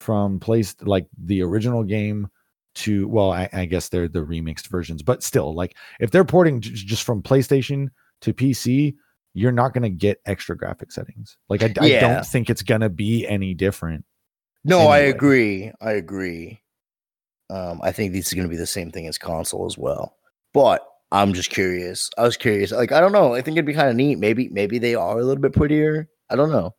from 0.00 0.40
place 0.40 0.74
like 0.82 1.06
the 1.22 1.42
original 1.42 1.84
game 1.84 2.28
to 2.76 3.06
well, 3.08 3.30
I, 3.30 3.48
I 3.52 3.64
guess 3.66 3.88
they're 3.88 4.08
the 4.08 4.20
remixed 4.24 4.68
versions, 4.68 5.02
but 5.02 5.22
still 5.22 5.54
like 5.54 5.76
if 6.00 6.10
they're 6.10 6.24
porting 6.24 6.60
j- 6.60 6.70
just 6.72 7.02
from 7.04 7.22
PlayStation 7.22 7.88
to 8.22 8.32
PC, 8.34 8.94
you're 9.34 9.52
not 9.52 9.74
gonna 9.74 9.90
get 9.90 10.20
extra 10.26 10.56
graphic 10.56 10.90
settings. 10.92 11.36
Like 11.48 11.62
I, 11.62 11.72
I 11.80 11.86
Yeah. 11.88 12.00
don't 12.00 12.26
think 12.26 12.48
it's 12.50 12.62
gonna 12.62 12.88
be 12.88 13.26
any 13.26 13.52
different. 13.54 14.04
no 14.64 14.88
i 14.88 14.98
agree 14.98 15.70
i 15.82 15.92
agree 15.92 16.60
um 17.50 17.80
i 17.82 17.92
think 17.92 18.12
this 18.12 18.28
is 18.28 18.32
going 18.32 18.46
to 18.46 18.50
be 18.50 18.56
the 18.56 18.66
same 18.66 18.90
thing 18.90 19.06
as 19.06 19.18
console 19.18 19.66
as 19.66 19.76
well 19.76 20.16
but 20.54 20.86
i'm 21.14 21.32
just 21.32 21.50
curious. 21.50 22.10
I 22.18 22.22
was 22.22 22.36
curious. 22.36 22.72
Like 22.72 22.92
i 22.92 23.00
don't 23.00 23.12
know. 23.12 23.34
I 23.34 23.40
think 23.40 23.56
it'd 23.56 23.66
be 23.66 23.74
kind 23.74 23.88
of 23.88 23.96
neat. 23.96 24.18
Maybe 24.18 24.48
maybe 24.50 24.78
they 24.78 24.94
are 24.94 25.18
a 25.18 25.24
little 25.24 25.40
bit 25.40 25.52
prettier. 25.52 26.08
I 26.30 26.36
don't 26.36 26.50
know. 26.50 26.74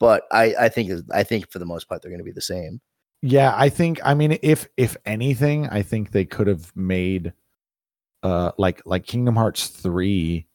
But 0.00 0.24
i 0.32 0.54
i 0.58 0.68
think 0.68 0.90
i 1.12 1.22
think 1.22 1.50
for 1.50 1.58
the 1.58 1.66
most 1.66 1.88
part 1.88 2.02
they're 2.02 2.10
going 2.10 2.18
to 2.18 2.24
be 2.24 2.32
the 2.32 2.40
same. 2.40 2.80
Yeah, 3.22 3.54
I 3.56 3.68
think 3.68 4.00
I 4.04 4.14
mean 4.14 4.38
if 4.42 4.68
if 4.76 4.96
anything, 5.06 5.68
I 5.68 5.82
think 5.82 6.10
they 6.10 6.24
could 6.24 6.46
have 6.46 6.74
made 6.76 7.32
uh 8.22 8.52
like 8.58 8.82
like 8.86 9.06
Kingdom 9.06 9.36
Hearts 9.36 9.68
3 9.68 10.46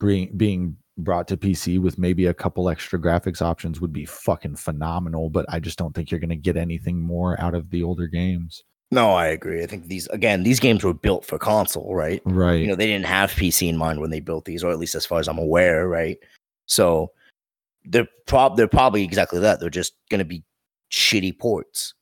being 0.00 0.36
being 0.36 0.76
brought 0.98 1.28
to 1.28 1.36
PC 1.36 1.80
with 1.80 1.98
maybe 1.98 2.26
a 2.26 2.34
couple 2.34 2.68
extra 2.68 2.98
graphics 3.00 3.40
options 3.40 3.80
would 3.80 3.92
be 3.92 4.04
fucking 4.04 4.56
phenomenal, 4.56 5.30
but 5.30 5.46
I 5.48 5.60
just 5.60 5.78
don't 5.78 5.94
think 5.94 6.10
you're 6.10 6.20
going 6.20 6.28
to 6.30 6.36
get 6.36 6.56
anything 6.56 7.00
more 7.00 7.40
out 7.40 7.54
of 7.54 7.70
the 7.70 7.82
older 7.84 8.08
games. 8.08 8.64
No 8.90 9.10
i 9.10 9.26
agree. 9.26 9.62
I 9.62 9.66
think 9.66 9.86
these 9.86 10.06
again 10.08 10.42
these 10.42 10.60
games 10.60 10.82
were 10.84 10.94
built 10.94 11.24
for 11.24 11.38
console 11.38 11.94
right? 11.94 12.22
Right. 12.24 12.60
you 12.60 12.66
know 12.66 12.74
they 12.74 12.86
didn't 12.86 13.06
have 13.06 13.30
pc 13.30 13.68
in 13.68 13.76
mind 13.76 14.00
when 14.00 14.10
they 14.10 14.20
built 14.20 14.44
these 14.44 14.64
or 14.64 14.70
at 14.70 14.78
least 14.78 14.94
as 14.94 15.04
far 15.06 15.20
as 15.20 15.28
i'm 15.28 15.38
aware 15.38 15.86
right? 15.88 16.18
So 16.66 17.12
they're 17.84 18.08
prob 18.26 18.56
they're 18.56 18.68
probably 18.68 19.02
exactly 19.02 19.40
that. 19.40 19.60
They're 19.60 19.70
just 19.70 19.94
going 20.10 20.18
to 20.18 20.24
be 20.24 20.44
shitty 20.92 21.38
ports. 21.38 21.94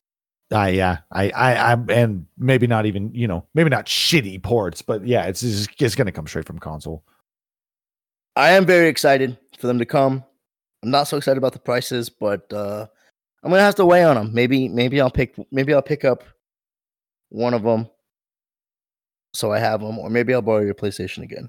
I 0.52 0.70
yeah, 0.70 0.98
I 1.12 1.30
I 1.30 1.72
I 1.72 1.76
and 1.90 2.26
maybe 2.38 2.66
not 2.66 2.86
even, 2.86 3.14
you 3.14 3.28
know, 3.28 3.44
maybe 3.54 3.70
not 3.70 3.86
shitty 3.86 4.42
ports, 4.42 4.82
but 4.82 5.06
yeah, 5.06 5.24
it's 5.24 5.42
it's, 5.42 5.68
it's 5.78 5.94
going 5.94 6.06
to 6.06 6.12
come 6.12 6.26
straight 6.26 6.46
from 6.46 6.58
console. 6.58 7.04
i 8.36 8.50
am 8.50 8.66
very 8.66 8.88
excited 8.88 9.38
for 9.58 9.66
them 9.66 9.78
to 9.78 9.86
come. 9.86 10.24
I'm 10.82 10.90
not 10.90 11.04
so 11.08 11.16
excited 11.16 11.38
about 11.38 11.52
the 11.52 11.58
prices 11.58 12.08
but 12.08 12.52
uh 12.52 12.86
i'm 13.42 13.50
gonna 13.50 13.62
have 13.62 13.74
to 13.74 13.84
weigh 13.86 14.04
on 14.04 14.14
them 14.14 14.32
maybe 14.32 14.68
maybe 14.68 15.00
i'll 15.00 15.10
pick 15.10 15.34
maybe 15.50 15.74
i'll 15.74 15.82
pick 15.82 16.04
up 16.04 16.22
one 17.28 17.54
of 17.54 17.62
them 17.62 17.88
so 19.34 19.52
i 19.52 19.58
have 19.58 19.80
them 19.80 19.98
or 19.98 20.08
maybe 20.10 20.32
i'll 20.34 20.42
borrow 20.42 20.62
your 20.62 20.74
playstation 20.74 21.22
again 21.22 21.48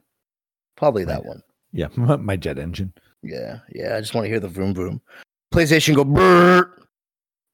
probably 0.76 1.04
that 1.06 1.26
one 1.26 1.42
Yeah, 1.72 1.88
my 1.96 2.36
jet 2.36 2.58
engine. 2.60 2.94
yeah 3.24 3.60
yeah 3.74 3.96
i 3.96 4.00
just 4.02 4.13
want 4.13 4.26
to 4.26 4.30
hear 4.30 4.40
the 4.40 4.48
vroom 4.48 4.74
vroom 4.74 5.02
playstation 5.54 5.96
go 5.96 6.04
brrrt. 6.06 6.72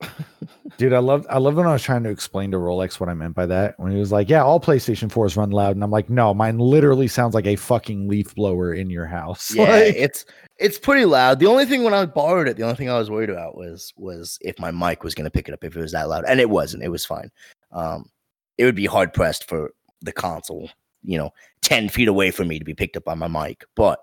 Dude, 0.78 0.92
I 0.92 0.98
love 1.00 1.26
I 1.30 1.38
love 1.38 1.56
when 1.56 1.68
I 1.68 1.72
was 1.74 1.84
trying 1.84 2.04
to 2.04 2.10
explain 2.10 2.52
to 2.52 2.58
Rolex 2.58 3.00
what 3.00 3.08
I 3.08 3.14
meant 3.14 3.36
by 3.36 3.46
that. 3.46 3.80
When 3.80 3.92
he 3.94 4.00
was 4.00 4.12
like, 4.12 4.28
"Yeah, 4.30 4.44
all 4.44 4.60
PlayStation 4.60 5.10
4s 5.10 5.38
run 5.38 5.52
loud," 5.52 5.76
and 5.76 5.84
I'm 5.84 5.92
like, 5.92 6.10
"No, 6.10 6.34
mine 6.34 6.58
literally 6.58 7.08
sounds 7.08 7.34
like 7.36 7.46
a 7.46 7.56
fucking 7.56 8.10
leaf 8.10 8.34
blower 8.36 8.74
in 8.74 8.90
your 8.90 9.06
house." 9.06 9.52
Yeah, 9.56 9.64
Like, 9.70 9.96
it's 9.96 10.26
it's 10.58 10.78
pretty 10.80 11.06
loud. 11.06 11.40
The 11.40 11.46
only 11.46 11.66
thing 11.66 11.84
when 11.84 11.94
I 11.94 12.06
borrowed 12.06 12.50
it, 12.50 12.58
the 12.58 12.64
only 12.64 12.76
thing 12.76 12.90
I 12.90 12.98
was 12.98 13.10
worried 13.10 13.30
about 13.30 13.56
was 13.56 13.94
was 13.96 14.38
if 14.42 14.60
my 14.60 14.72
mic 14.72 15.04
was 15.04 15.16
going 15.16 15.26
to 15.26 15.32
pick 15.32 15.48
it 15.48 15.54
up 15.54 15.64
if 15.64 15.78
it 15.78 15.80
was 15.82 15.94
that 15.94 16.10
loud, 16.10 16.26
and 16.28 16.40
it 16.42 16.50
wasn't. 16.50 16.84
It 16.84 16.90
was 16.90 17.06
fine. 17.06 17.32
Um, 17.74 18.10
it 18.58 18.66
would 18.66 18.76
be 18.76 18.86
hard 18.86 19.14
pressed 19.14 19.48
for 19.50 19.72
the 20.02 20.12
console, 20.12 20.70
you 21.04 21.18
know, 21.18 21.32
ten 21.62 21.90
feet 21.90 22.08
away 22.08 22.32
from 22.32 22.48
me 22.48 22.60
to 22.60 22.66
be 22.66 22.74
picked 22.74 22.96
up 22.98 23.04
by 23.04 23.16
my 23.16 23.28
mic. 23.28 23.66
But 23.76 24.00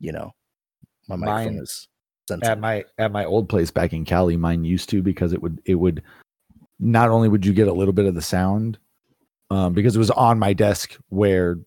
you 0.00 0.12
know, 0.12 0.32
my 1.08 1.16
microphone 1.16 1.54
Mine- 1.54 1.62
is 1.62 1.88
at 2.42 2.58
my 2.58 2.84
at 2.98 3.12
my 3.12 3.24
old 3.24 3.48
place 3.48 3.70
back 3.70 3.92
in 3.92 4.04
Cali, 4.04 4.36
mine 4.36 4.64
used 4.64 4.88
to 4.90 5.02
because 5.02 5.32
it 5.32 5.40
would 5.40 5.60
it 5.64 5.76
would 5.76 6.02
not 6.80 7.08
only 7.08 7.28
would 7.28 7.46
you 7.46 7.52
get 7.52 7.68
a 7.68 7.72
little 7.72 7.94
bit 7.94 8.04
of 8.06 8.14
the 8.14 8.22
sound, 8.22 8.78
um, 9.50 9.72
because 9.72 9.94
it 9.94 10.00
was 10.00 10.10
on 10.10 10.38
my 10.38 10.52
desk 10.52 10.96
where 11.08 11.58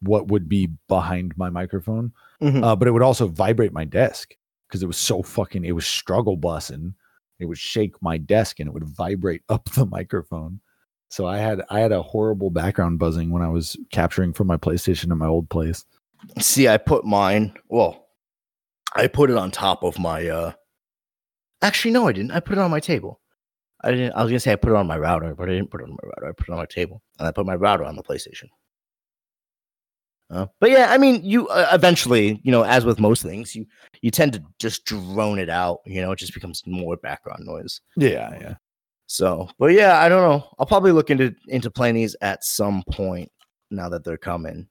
what 0.00 0.28
would 0.28 0.48
be 0.48 0.68
behind 0.88 1.36
my 1.36 1.50
microphone, 1.50 2.12
Mhm. 2.42 2.62
uh, 2.64 2.74
but 2.76 2.88
it 2.88 2.90
would 2.90 3.02
also 3.02 3.26
vibrate 3.28 3.72
my 3.72 3.84
desk 3.84 4.34
because 4.66 4.82
it 4.82 4.86
was 4.86 4.96
so 4.96 5.22
fucking 5.22 5.64
it 5.64 5.72
was 5.72 5.86
struggle 5.86 6.36
bussing. 6.36 6.94
It 7.38 7.44
would 7.46 7.58
shake 7.58 8.00
my 8.02 8.16
desk 8.18 8.58
and 8.60 8.68
it 8.68 8.72
would 8.72 8.84
vibrate 8.88 9.42
up 9.48 9.66
the 9.74 9.86
microphone. 9.86 10.60
So 11.16 11.24
I 11.24 11.38
had 11.38 11.62
I 11.70 11.80
had 11.80 11.92
a 11.92 12.02
horrible 12.02 12.50
background 12.50 12.98
buzzing 12.98 13.30
when 13.30 13.40
I 13.40 13.48
was 13.48 13.74
capturing 13.90 14.34
from 14.34 14.48
my 14.48 14.58
PlayStation 14.58 15.10
at 15.10 15.16
my 15.16 15.26
old 15.26 15.48
place. 15.48 15.82
See, 16.40 16.68
I 16.68 16.76
put 16.76 17.06
mine. 17.06 17.54
Well, 17.70 18.08
I 18.94 19.06
put 19.06 19.30
it 19.30 19.38
on 19.38 19.50
top 19.50 19.82
of 19.82 19.98
my. 19.98 20.28
uh 20.28 20.52
Actually, 21.62 21.92
no, 21.92 22.06
I 22.06 22.12
didn't. 22.12 22.32
I 22.32 22.40
put 22.40 22.58
it 22.58 22.60
on 22.60 22.70
my 22.70 22.80
table. 22.80 23.22
I 23.82 23.92
didn't. 23.92 24.12
I 24.12 24.24
was 24.24 24.30
gonna 24.30 24.40
say 24.40 24.52
I 24.52 24.56
put 24.56 24.72
it 24.72 24.76
on 24.76 24.86
my 24.86 24.98
router, 24.98 25.34
but 25.34 25.48
I 25.48 25.54
didn't 25.54 25.70
put 25.70 25.80
it 25.80 25.84
on 25.84 25.92
my 25.92 26.06
router. 26.06 26.28
I 26.28 26.32
put 26.32 26.48
it 26.50 26.52
on 26.52 26.58
my 26.58 26.66
table, 26.66 27.00
and 27.18 27.26
I 27.26 27.30
put 27.30 27.46
my 27.46 27.54
router 27.54 27.84
on 27.84 27.96
the 27.96 28.02
PlayStation. 28.02 28.50
Uh, 30.28 30.44
but 30.60 30.70
yeah, 30.70 30.88
I 30.90 30.98
mean, 30.98 31.24
you 31.24 31.48
uh, 31.48 31.70
eventually, 31.72 32.42
you 32.44 32.52
know, 32.52 32.62
as 32.62 32.84
with 32.84 33.00
most 33.00 33.22
things, 33.22 33.56
you 33.56 33.64
you 34.02 34.10
tend 34.10 34.34
to 34.34 34.42
just 34.58 34.84
drone 34.84 35.38
it 35.38 35.48
out. 35.48 35.78
You 35.86 36.02
know, 36.02 36.12
it 36.12 36.18
just 36.18 36.34
becomes 36.34 36.62
more 36.66 36.98
background 36.98 37.46
noise. 37.46 37.80
Yeah, 37.96 38.36
yeah. 38.38 38.54
So, 39.06 39.48
but 39.58 39.72
yeah, 39.72 40.00
I 40.00 40.08
don't 40.08 40.28
know. 40.28 40.48
I'll 40.58 40.66
probably 40.66 40.92
look 40.92 41.10
into 41.10 41.34
into 41.48 41.70
playing 41.70 41.94
these 41.94 42.16
at 42.20 42.44
some 42.44 42.82
point 42.90 43.30
now 43.70 43.88
that 43.88 44.04
they're 44.04 44.16
coming. 44.16 44.68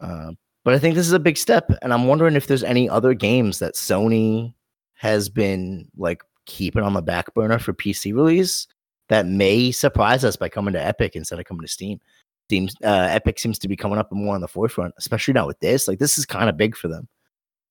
Uh, 0.00 0.32
but 0.64 0.74
I 0.74 0.78
think 0.78 0.94
this 0.94 1.06
is 1.06 1.12
a 1.12 1.18
big 1.18 1.36
step, 1.36 1.70
and 1.82 1.92
I'm 1.92 2.06
wondering 2.06 2.36
if 2.36 2.46
there's 2.46 2.64
any 2.64 2.88
other 2.88 3.14
games 3.14 3.58
that 3.60 3.74
Sony 3.74 4.54
has 4.94 5.28
been 5.28 5.88
like 5.96 6.22
keeping 6.46 6.82
on 6.82 6.92
the 6.92 7.02
back 7.02 7.34
burner 7.34 7.58
for 7.58 7.72
PC 7.72 8.14
release 8.14 8.66
that 9.08 9.26
may 9.26 9.70
surprise 9.70 10.24
us 10.24 10.36
by 10.36 10.48
coming 10.48 10.72
to 10.72 10.84
Epic 10.84 11.16
instead 11.16 11.38
of 11.38 11.44
coming 11.44 11.62
to 11.62 11.68
Steam. 11.68 12.00
Steam 12.46 12.68
uh, 12.84 13.08
Epic 13.10 13.38
seems 13.38 13.58
to 13.58 13.68
be 13.68 13.76
coming 13.76 13.98
up 13.98 14.12
more 14.12 14.34
on 14.34 14.40
the 14.40 14.48
forefront, 14.48 14.94
especially 14.98 15.34
now 15.34 15.46
with 15.46 15.58
this. 15.60 15.88
Like 15.88 15.98
this 15.98 16.18
is 16.18 16.26
kind 16.26 16.48
of 16.48 16.56
big 16.56 16.76
for 16.76 16.88
them. 16.88 17.08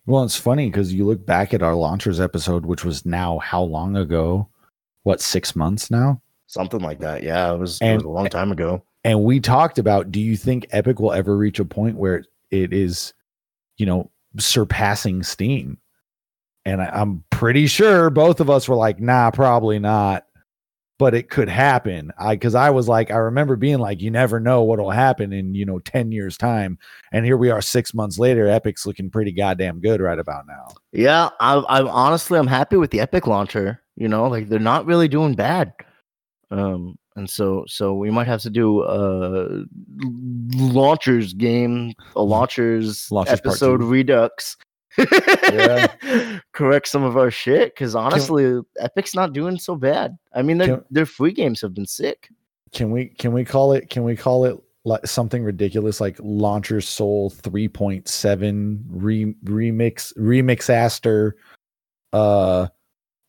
Well, 0.05 0.23
it's 0.23 0.35
funny 0.35 0.67
because 0.67 0.93
you 0.93 1.05
look 1.05 1.25
back 1.25 1.53
at 1.53 1.61
our 1.61 1.75
launchers 1.75 2.19
episode, 2.19 2.65
which 2.65 2.83
was 2.83 3.05
now 3.05 3.39
how 3.39 3.61
long 3.61 3.95
ago? 3.95 4.49
What 5.03 5.21
six 5.21 5.55
months 5.55 5.89
now? 5.89 6.21
Something 6.47 6.81
like 6.81 6.99
that. 6.99 7.23
Yeah, 7.23 7.53
it 7.53 7.57
was, 7.57 7.79
And- 7.81 7.93
it 7.93 7.95
was 7.95 8.03
a 8.05 8.09
long 8.09 8.27
time 8.27 8.51
ago. 8.51 8.83
And 9.03 9.23
we 9.23 9.39
talked 9.39 9.79
about 9.79 10.11
do 10.11 10.19
you 10.19 10.37
think 10.37 10.67
Epic 10.71 10.99
will 10.99 11.11
ever 11.11 11.35
reach 11.35 11.59
a 11.59 11.65
point 11.65 11.97
where 11.97 12.23
it 12.51 12.71
is, 12.71 13.13
you 13.77 13.85
know, 13.85 14.11
surpassing 14.37 15.23
Steam? 15.23 15.79
And 16.65 16.81
I, 16.81 16.85
I'm 16.93 17.23
pretty 17.31 17.65
sure 17.65 18.11
both 18.11 18.39
of 18.39 18.49
us 18.49 18.69
were 18.69 18.75
like, 18.75 18.99
nah, 18.99 19.31
probably 19.31 19.79
not. 19.79 20.27
But 20.99 21.15
it 21.15 21.31
could 21.31 21.49
happen. 21.49 22.11
I 22.19 22.35
because 22.35 22.53
I 22.53 22.69
was 22.69 22.87
like, 22.87 23.09
I 23.09 23.15
remember 23.15 23.55
being 23.55 23.79
like, 23.79 24.01
you 24.01 24.11
never 24.11 24.39
know 24.39 24.61
what'll 24.61 24.91
happen 24.91 25.33
in, 25.33 25.55
you 25.55 25.65
know, 25.65 25.79
10 25.79 26.11
years' 26.11 26.37
time. 26.37 26.77
And 27.11 27.25
here 27.25 27.37
we 27.37 27.49
are 27.49 27.59
six 27.59 27.95
months 27.95 28.19
later. 28.19 28.47
Epic's 28.47 28.85
looking 28.85 29.09
pretty 29.09 29.31
goddamn 29.31 29.79
good 29.79 29.99
right 29.99 30.19
about 30.19 30.45
now. 30.45 30.67
Yeah, 30.91 31.29
I, 31.39 31.63
I'm 31.69 31.87
honestly 31.87 32.37
I'm 32.37 32.45
happy 32.45 32.77
with 32.77 32.91
the 32.91 32.99
Epic 32.99 33.25
launcher. 33.25 33.80
You 33.95 34.07
know, 34.07 34.27
like 34.27 34.49
they're 34.49 34.59
not 34.59 34.85
really 34.85 35.07
doing 35.07 35.33
bad. 35.33 35.73
Um, 36.49 36.97
and 37.15 37.29
so 37.29 37.65
so 37.67 37.93
we 37.93 38.09
might 38.09 38.27
have 38.27 38.41
to 38.41 38.49
do 38.49 38.83
a 38.83 39.63
launchers 40.55 41.33
game, 41.33 41.93
a 42.15 42.23
launchers, 42.23 43.11
Launchers 43.11 43.33
episode 43.33 43.81
redux. 43.81 44.57
Yeah. 44.97 45.87
Correct 46.53 46.87
some 46.87 47.03
of 47.03 47.17
our 47.17 47.31
shit 47.31 47.73
because 47.73 47.95
honestly, 47.95 48.59
Epic's 48.79 49.15
not 49.15 49.33
doing 49.33 49.57
so 49.57 49.75
bad. 49.75 50.17
I 50.33 50.41
mean, 50.41 50.57
their 50.57 50.77
Can- 50.77 50.85
their 50.89 51.05
free 51.05 51.33
games 51.33 51.61
have 51.61 51.73
been 51.73 51.85
sick. 51.85 52.29
Can 52.73 52.91
we 52.91 53.07
can 53.07 53.33
we 53.33 53.43
call 53.43 53.73
it 53.73 53.89
can 53.89 54.03
we 54.03 54.15
call 54.15 54.45
it 54.45 54.57
like 54.85 55.05
something 55.05 55.43
ridiculous 55.43 56.01
like 56.01 56.17
Launcher 56.21 56.81
Soul 56.81 57.29
3.7 57.29 58.83
re, 58.87 59.35
remix 59.43 60.17
remix 60.17 60.69
aster 60.69 61.35
uh 62.13 62.67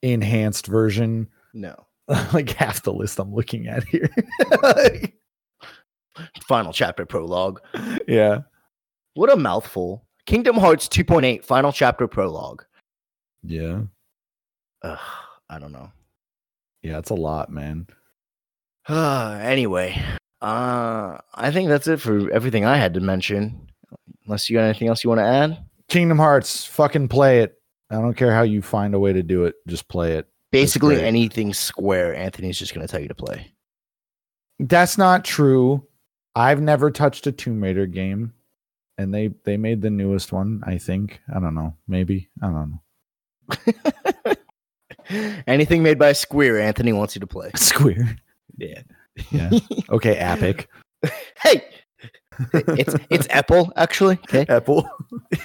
enhanced 0.03 0.67
version 0.67 1.29
No, 1.55 1.87
like 2.33 2.51
half 2.51 2.83
the 2.83 2.93
list 2.93 3.19
I'm 3.19 3.35
looking 3.35 3.67
at 3.69 3.85
here. 3.85 4.11
final 6.47 6.73
chapter 6.73 7.07
prologue. 7.07 7.61
yeah. 8.09 8.41
What 9.15 9.33
a 9.33 9.37
mouthful. 9.37 10.05
Kingdom 10.27 10.57
Hearts 10.57 10.89
2.8 10.89 11.45
final 11.45 11.73
chapter 11.73 12.07
prologue. 12.07 12.65
Yeah. 13.43 13.83
Ugh, 14.83 14.99
I 15.49 15.59
don't 15.59 15.73
know. 15.73 15.91
Yeah, 16.83 16.99
it's 16.99 17.11
a 17.11 17.15
lot, 17.15 17.51
man. 17.51 17.87
anyway, 18.89 20.01
uh, 20.41 21.19
I 21.35 21.51
think 21.53 21.69
that's 21.69 21.87
it 21.87 22.01
for 22.01 22.31
everything 22.31 22.65
I 22.65 22.77
had 22.77 22.95
to 22.95 23.01
mention. 23.01 23.69
Unless 24.27 24.49
you 24.49 24.57
got 24.57 24.65
anything 24.65 24.89
else 24.89 25.05
you 25.05 25.11
want 25.11 25.21
to 25.21 25.27
add? 25.27 25.65
Kingdom 25.89 26.19
Hearts, 26.19 26.65
fucking 26.65 27.09
play 27.09 27.41
it. 27.41 27.62
I 27.93 28.01
don't 28.01 28.15
care 28.15 28.33
how 28.33 28.43
you 28.43 28.63
find 28.63 28.95
a 28.95 28.99
way 28.99 29.13
to 29.13 29.23
do 29.23 29.45
it, 29.45 29.55
just 29.67 29.89
play 29.89 30.15
it. 30.15 30.27
Basically, 30.51 31.01
anything 31.01 31.55
Square, 31.55 32.17
Anthony's 32.17 32.59
just 32.59 32.75
going 32.75 32.87
to 32.87 32.91
tell 32.91 33.01
you 33.01 33.09
to 33.09 33.15
play. 33.15 33.53
That's 34.59 34.99
not 34.99 35.25
true. 35.25 35.87
I've 36.35 36.61
never 36.61 36.91
touched 36.91 37.27
a 37.27 37.33
Tomb 37.33 37.63
Raider 37.63 37.87
game, 37.87 38.33
and 38.99 39.13
they 39.13 39.29
they 39.45 39.57
made 39.57 39.83
the 39.83 39.91
newest 39.91 40.33
one. 40.33 40.63
I 40.67 40.79
think. 40.79 41.21
I 41.35 41.41
don't 41.41 41.55
know. 41.55 41.75
Maybe. 41.89 42.29
I 42.43 42.47
don't 42.47 42.81
know. 44.27 44.35
anything 45.47 45.83
made 45.83 45.99
by 45.99 46.13
Square, 46.13 46.61
Anthony 46.61 46.93
wants 46.93 47.15
you 47.15 47.21
to 47.21 47.27
play. 47.27 47.51
Square. 47.57 48.17
Yeah. 48.57 48.83
Yeah. 49.31 49.51
Okay. 49.91 50.17
Epic. 50.17 50.69
Hey, 51.43 51.65
it's 52.53 52.95
it's 53.11 53.27
Apple 53.31 53.73
actually. 53.77 54.19
Okay. 54.29 54.47
Apple. 54.49 54.89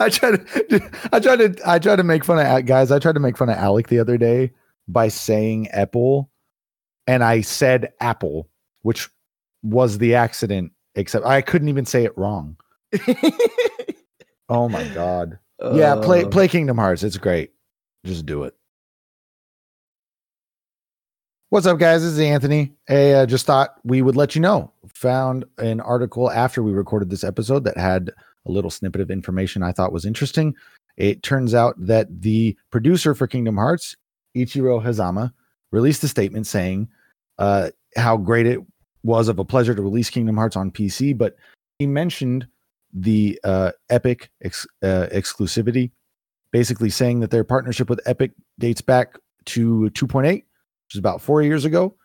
I 0.00 0.08
tried 0.08 0.46
to. 0.46 0.90
I 1.12 1.20
tried 1.20 1.36
to. 1.36 1.56
I 1.66 1.78
tried 1.78 1.96
to 1.96 2.02
make 2.04 2.24
fun 2.24 2.38
of 2.38 2.66
guys. 2.66 2.90
I 2.90 2.98
tried 2.98 3.14
to 3.14 3.20
make 3.20 3.36
fun 3.36 3.48
of 3.48 3.56
Alec 3.56 3.88
the 3.88 3.98
other 3.98 4.16
day 4.16 4.52
by 4.88 5.08
saying 5.08 5.68
Apple, 5.68 6.30
and 7.06 7.22
I 7.22 7.42
said 7.42 7.92
Apple, 8.00 8.48
which 8.82 9.08
was 9.62 9.98
the 9.98 10.14
accident. 10.14 10.72
Except 10.94 11.26
I 11.26 11.42
couldn't 11.42 11.68
even 11.68 11.84
say 11.86 12.04
it 12.04 12.16
wrong. 12.16 12.56
Oh 14.48 14.68
my 14.68 14.86
god. 14.88 15.38
Yeah, 15.72 15.96
play 16.02 16.24
Uh, 16.24 16.28
play 16.28 16.48
Kingdom 16.48 16.76
Hearts. 16.76 17.02
It's 17.02 17.16
great. 17.16 17.52
Just 18.04 18.26
do 18.26 18.44
it. 18.44 18.54
What's 21.54 21.68
up, 21.68 21.78
guys? 21.78 22.02
This 22.02 22.14
is 22.14 22.18
Anthony. 22.18 22.72
Hey, 22.88 23.14
uh, 23.14 23.26
just 23.26 23.46
thought 23.46 23.76
we 23.84 24.02
would 24.02 24.16
let 24.16 24.34
you 24.34 24.40
know. 24.40 24.72
Found 24.94 25.44
an 25.58 25.80
article 25.80 26.28
after 26.28 26.64
we 26.64 26.72
recorded 26.72 27.10
this 27.10 27.22
episode 27.22 27.62
that 27.62 27.78
had 27.78 28.10
a 28.44 28.50
little 28.50 28.72
snippet 28.72 29.00
of 29.00 29.08
information 29.08 29.62
I 29.62 29.70
thought 29.70 29.92
was 29.92 30.04
interesting. 30.04 30.56
It 30.96 31.22
turns 31.22 31.54
out 31.54 31.76
that 31.78 32.22
the 32.22 32.56
producer 32.72 33.14
for 33.14 33.28
Kingdom 33.28 33.56
Hearts, 33.56 33.94
Ichiro 34.36 34.84
Hazama, 34.84 35.32
released 35.70 36.02
a 36.02 36.08
statement 36.08 36.48
saying 36.48 36.88
uh, 37.38 37.70
how 37.96 38.16
great 38.16 38.48
it 38.48 38.58
was 39.04 39.28
of 39.28 39.38
a 39.38 39.44
pleasure 39.44 39.76
to 39.76 39.82
release 39.82 40.10
Kingdom 40.10 40.36
Hearts 40.36 40.56
on 40.56 40.72
PC, 40.72 41.16
but 41.16 41.36
he 41.78 41.86
mentioned 41.86 42.48
the 42.92 43.38
uh, 43.44 43.70
Epic 43.90 44.28
ex- 44.42 44.66
uh, 44.82 45.06
exclusivity, 45.12 45.92
basically 46.50 46.90
saying 46.90 47.20
that 47.20 47.30
their 47.30 47.44
partnership 47.44 47.88
with 47.88 48.00
Epic 48.06 48.32
dates 48.58 48.80
back 48.80 49.16
to 49.44 49.88
2.8, 49.90 50.42
which 50.86 50.94
is 50.94 50.98
about 50.98 51.20
four 51.20 51.42
years 51.42 51.64
ago. 51.64 51.96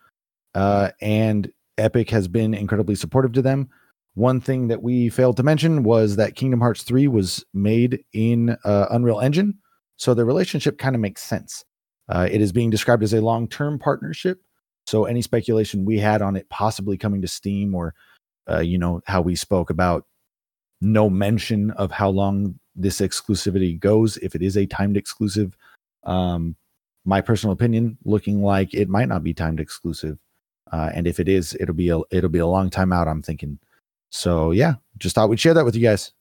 Uh, 0.56 0.90
and 1.02 1.52
Epic 1.78 2.10
has 2.10 2.28
been 2.28 2.54
incredibly 2.54 2.96
supportive 2.96 3.34
to 3.34 3.42
them. 3.42 3.70
One 4.16 4.42
thing 4.42 4.68
that 4.68 4.82
we 4.82 5.10
failed 5.10 5.38
to 5.38 5.44
mention 5.44 5.84
was 5.84 6.16
that 6.18 6.36
Kingdom 6.36 6.60
Hearts 6.60 6.84
3 6.84 7.08
was 7.08 7.46
made 7.54 8.04
in 8.14 8.58
uh, 8.66 8.88
Unreal 8.90 9.20
Engine. 9.20 9.58
So 9.98 10.14
the 10.14 10.26
relationship 10.26 10.78
kind 10.78 10.96
of 10.96 11.02
makes 11.02 11.22
sense. 11.24 11.64
Uh, 12.10 12.28
it 12.30 12.42
is 12.42 12.52
being 12.52 12.70
described 12.70 13.04
as 13.04 13.14
a 13.14 13.22
long 13.22 13.48
term 13.48 13.80
partnership. 13.80 14.42
So 14.88 15.06
any 15.06 15.22
speculation 15.22 15.86
we 15.86 16.00
had 16.00 16.22
on 16.22 16.36
it 16.36 16.50
possibly 16.50 16.98
coming 16.98 17.22
to 17.22 17.28
Steam 17.28 17.76
or, 17.76 17.94
uh, 18.50 18.60
you 18.60 18.78
know, 18.78 19.02
how 19.06 19.22
we 19.22 19.36
spoke 19.36 19.70
about 19.70 20.06
no 20.82 21.10
mention 21.10 21.72
of 21.72 21.92
how 21.92 22.10
long 22.10 22.60
this 22.76 23.00
exclusivity 23.02 23.80
goes 23.80 24.18
if 24.18 24.36
it 24.36 24.42
is 24.42 24.58
a 24.58 24.66
timed 24.66 24.96
exclusive 24.96 25.56
um 26.06 26.56
my 27.06 27.22
personal 27.22 27.54
opinion 27.54 27.98
looking 28.04 28.42
like 28.42 28.74
it 28.74 28.90
might 28.90 29.08
not 29.08 29.24
be 29.24 29.34
timed 29.34 29.60
exclusive 29.60 30.20
uh 30.72 30.90
and 30.94 31.08
if 31.08 31.20
it 31.20 31.28
is 31.28 31.56
it'll 31.60 31.76
be 31.76 31.90
a 31.90 32.00
it'll 32.12 32.30
be 32.30 32.40
a 32.40 32.48
long 32.48 32.70
time 32.70 32.92
out 32.92 33.08
i'm 33.08 33.22
thinking 33.22 33.58
so 34.10 34.52
yeah 34.52 34.76
just 34.98 35.16
thought 35.16 35.30
we'd 35.30 35.40
share 35.40 35.54
that 35.54 35.66
with 35.66 35.76
you 35.76 35.82
guys 35.82 36.12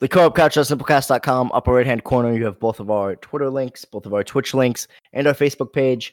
The 0.00 0.08
co-op 0.08 0.34
couch 0.34 0.56
at 0.56 0.66
simplecast.com, 0.66 1.52
upper 1.54 1.72
right 1.72 1.86
hand 1.86 2.02
corner, 2.02 2.32
you 2.36 2.44
have 2.44 2.58
both 2.58 2.80
of 2.80 2.90
our 2.90 3.14
Twitter 3.14 3.48
links, 3.48 3.84
both 3.84 4.04
of 4.04 4.12
our 4.12 4.24
Twitch 4.24 4.52
links, 4.52 4.88
and 5.12 5.28
our 5.28 5.32
Facebook 5.32 5.72
page. 5.72 6.12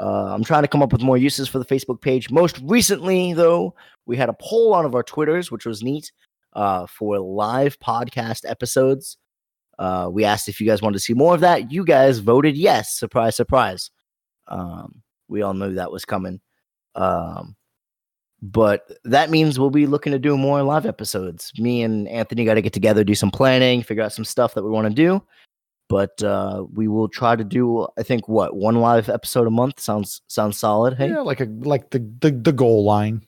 Uh, 0.00 0.32
I'm 0.32 0.42
trying 0.42 0.62
to 0.62 0.68
come 0.68 0.82
up 0.82 0.90
with 0.90 1.02
more 1.02 1.18
uses 1.18 1.46
for 1.46 1.58
the 1.58 1.64
Facebook 1.66 2.00
page. 2.00 2.30
Most 2.30 2.58
recently, 2.64 3.34
though, 3.34 3.74
we 4.06 4.16
had 4.16 4.30
a 4.30 4.36
poll 4.40 4.72
on 4.72 4.86
of 4.86 4.94
our 4.94 5.02
Twitters, 5.02 5.50
which 5.50 5.66
was 5.66 5.82
neat, 5.82 6.12
uh, 6.54 6.86
for 6.86 7.18
live 7.18 7.78
podcast 7.78 8.48
episodes. 8.48 9.18
Uh, 9.78 10.08
we 10.10 10.24
asked 10.24 10.48
if 10.48 10.60
you 10.60 10.66
guys 10.66 10.82
wanted 10.82 10.94
to 10.94 11.00
see 11.00 11.14
more 11.14 11.34
of 11.34 11.40
that. 11.40 11.70
You 11.70 11.84
guys 11.84 12.18
voted 12.18 12.56
yes. 12.56 12.94
Surprise, 12.94 13.36
surprise. 13.36 13.90
Um, 14.48 15.02
we 15.28 15.42
all 15.42 15.54
knew 15.54 15.74
that 15.74 15.92
was 15.92 16.04
coming. 16.04 16.40
Um, 16.94 17.56
but 18.42 18.90
that 19.04 19.30
means 19.30 19.58
we'll 19.58 19.70
be 19.70 19.86
looking 19.86 20.12
to 20.12 20.18
do 20.18 20.36
more 20.36 20.62
live 20.62 20.86
episodes. 20.86 21.52
Me 21.58 21.82
and 21.82 22.08
Anthony 22.08 22.44
got 22.44 22.54
to 22.54 22.62
get 22.62 22.72
together, 22.72 23.04
do 23.04 23.14
some 23.14 23.30
planning, 23.30 23.82
figure 23.82 24.02
out 24.02 24.12
some 24.12 24.24
stuff 24.24 24.54
that 24.54 24.62
we 24.62 24.70
want 24.70 24.88
to 24.88 24.94
do. 24.94 25.22
But 25.88 26.22
uh, 26.22 26.64
we 26.72 26.88
will 26.88 27.08
try 27.08 27.36
to 27.36 27.44
do, 27.44 27.86
I 27.98 28.02
think, 28.02 28.28
what 28.28 28.56
one 28.56 28.76
live 28.76 29.08
episode 29.08 29.46
a 29.46 29.50
month 29.50 29.78
sounds 29.78 30.20
sounds 30.26 30.58
solid. 30.58 30.94
Hey, 30.94 31.10
yeah 31.10 31.20
like 31.20 31.40
a 31.40 31.44
like 31.60 31.90
the 31.90 31.98
the, 32.20 32.32
the 32.32 32.52
goal 32.52 32.84
line 32.84 33.24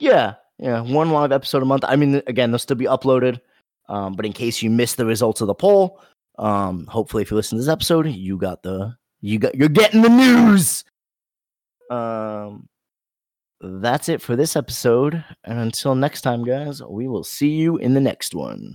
yeah, 0.00 0.34
yeah, 0.58 0.80
one 0.80 1.10
live 1.10 1.32
episode 1.32 1.62
a 1.62 1.66
month. 1.66 1.84
I 1.86 1.96
mean, 1.96 2.22
again, 2.26 2.50
they'll 2.50 2.58
still 2.58 2.76
be 2.76 2.86
uploaded. 2.86 3.40
Um, 3.88 4.14
but 4.14 4.26
in 4.26 4.32
case 4.32 4.62
you 4.62 4.70
missed 4.70 4.96
the 4.96 5.06
results 5.06 5.40
of 5.40 5.46
the 5.46 5.54
poll, 5.54 6.00
um, 6.38 6.86
hopefully, 6.86 7.22
if 7.22 7.30
you 7.30 7.36
listen 7.36 7.58
to 7.58 7.62
this 7.62 7.72
episode, 7.72 8.06
you 8.06 8.36
got 8.36 8.62
the 8.62 8.96
you 9.20 9.38
got 9.38 9.54
you're 9.54 9.68
getting 9.68 10.02
the 10.02 10.08
news. 10.08 10.84
Um, 11.90 12.68
that's 13.60 14.08
it 14.08 14.20
for 14.20 14.36
this 14.36 14.56
episode, 14.56 15.24
and 15.44 15.58
until 15.58 15.94
next 15.94 16.22
time, 16.22 16.44
guys, 16.44 16.82
we 16.82 17.08
will 17.08 17.24
see 17.24 17.50
you 17.50 17.76
in 17.76 17.94
the 17.94 18.00
next 18.00 18.34
one. 18.34 18.72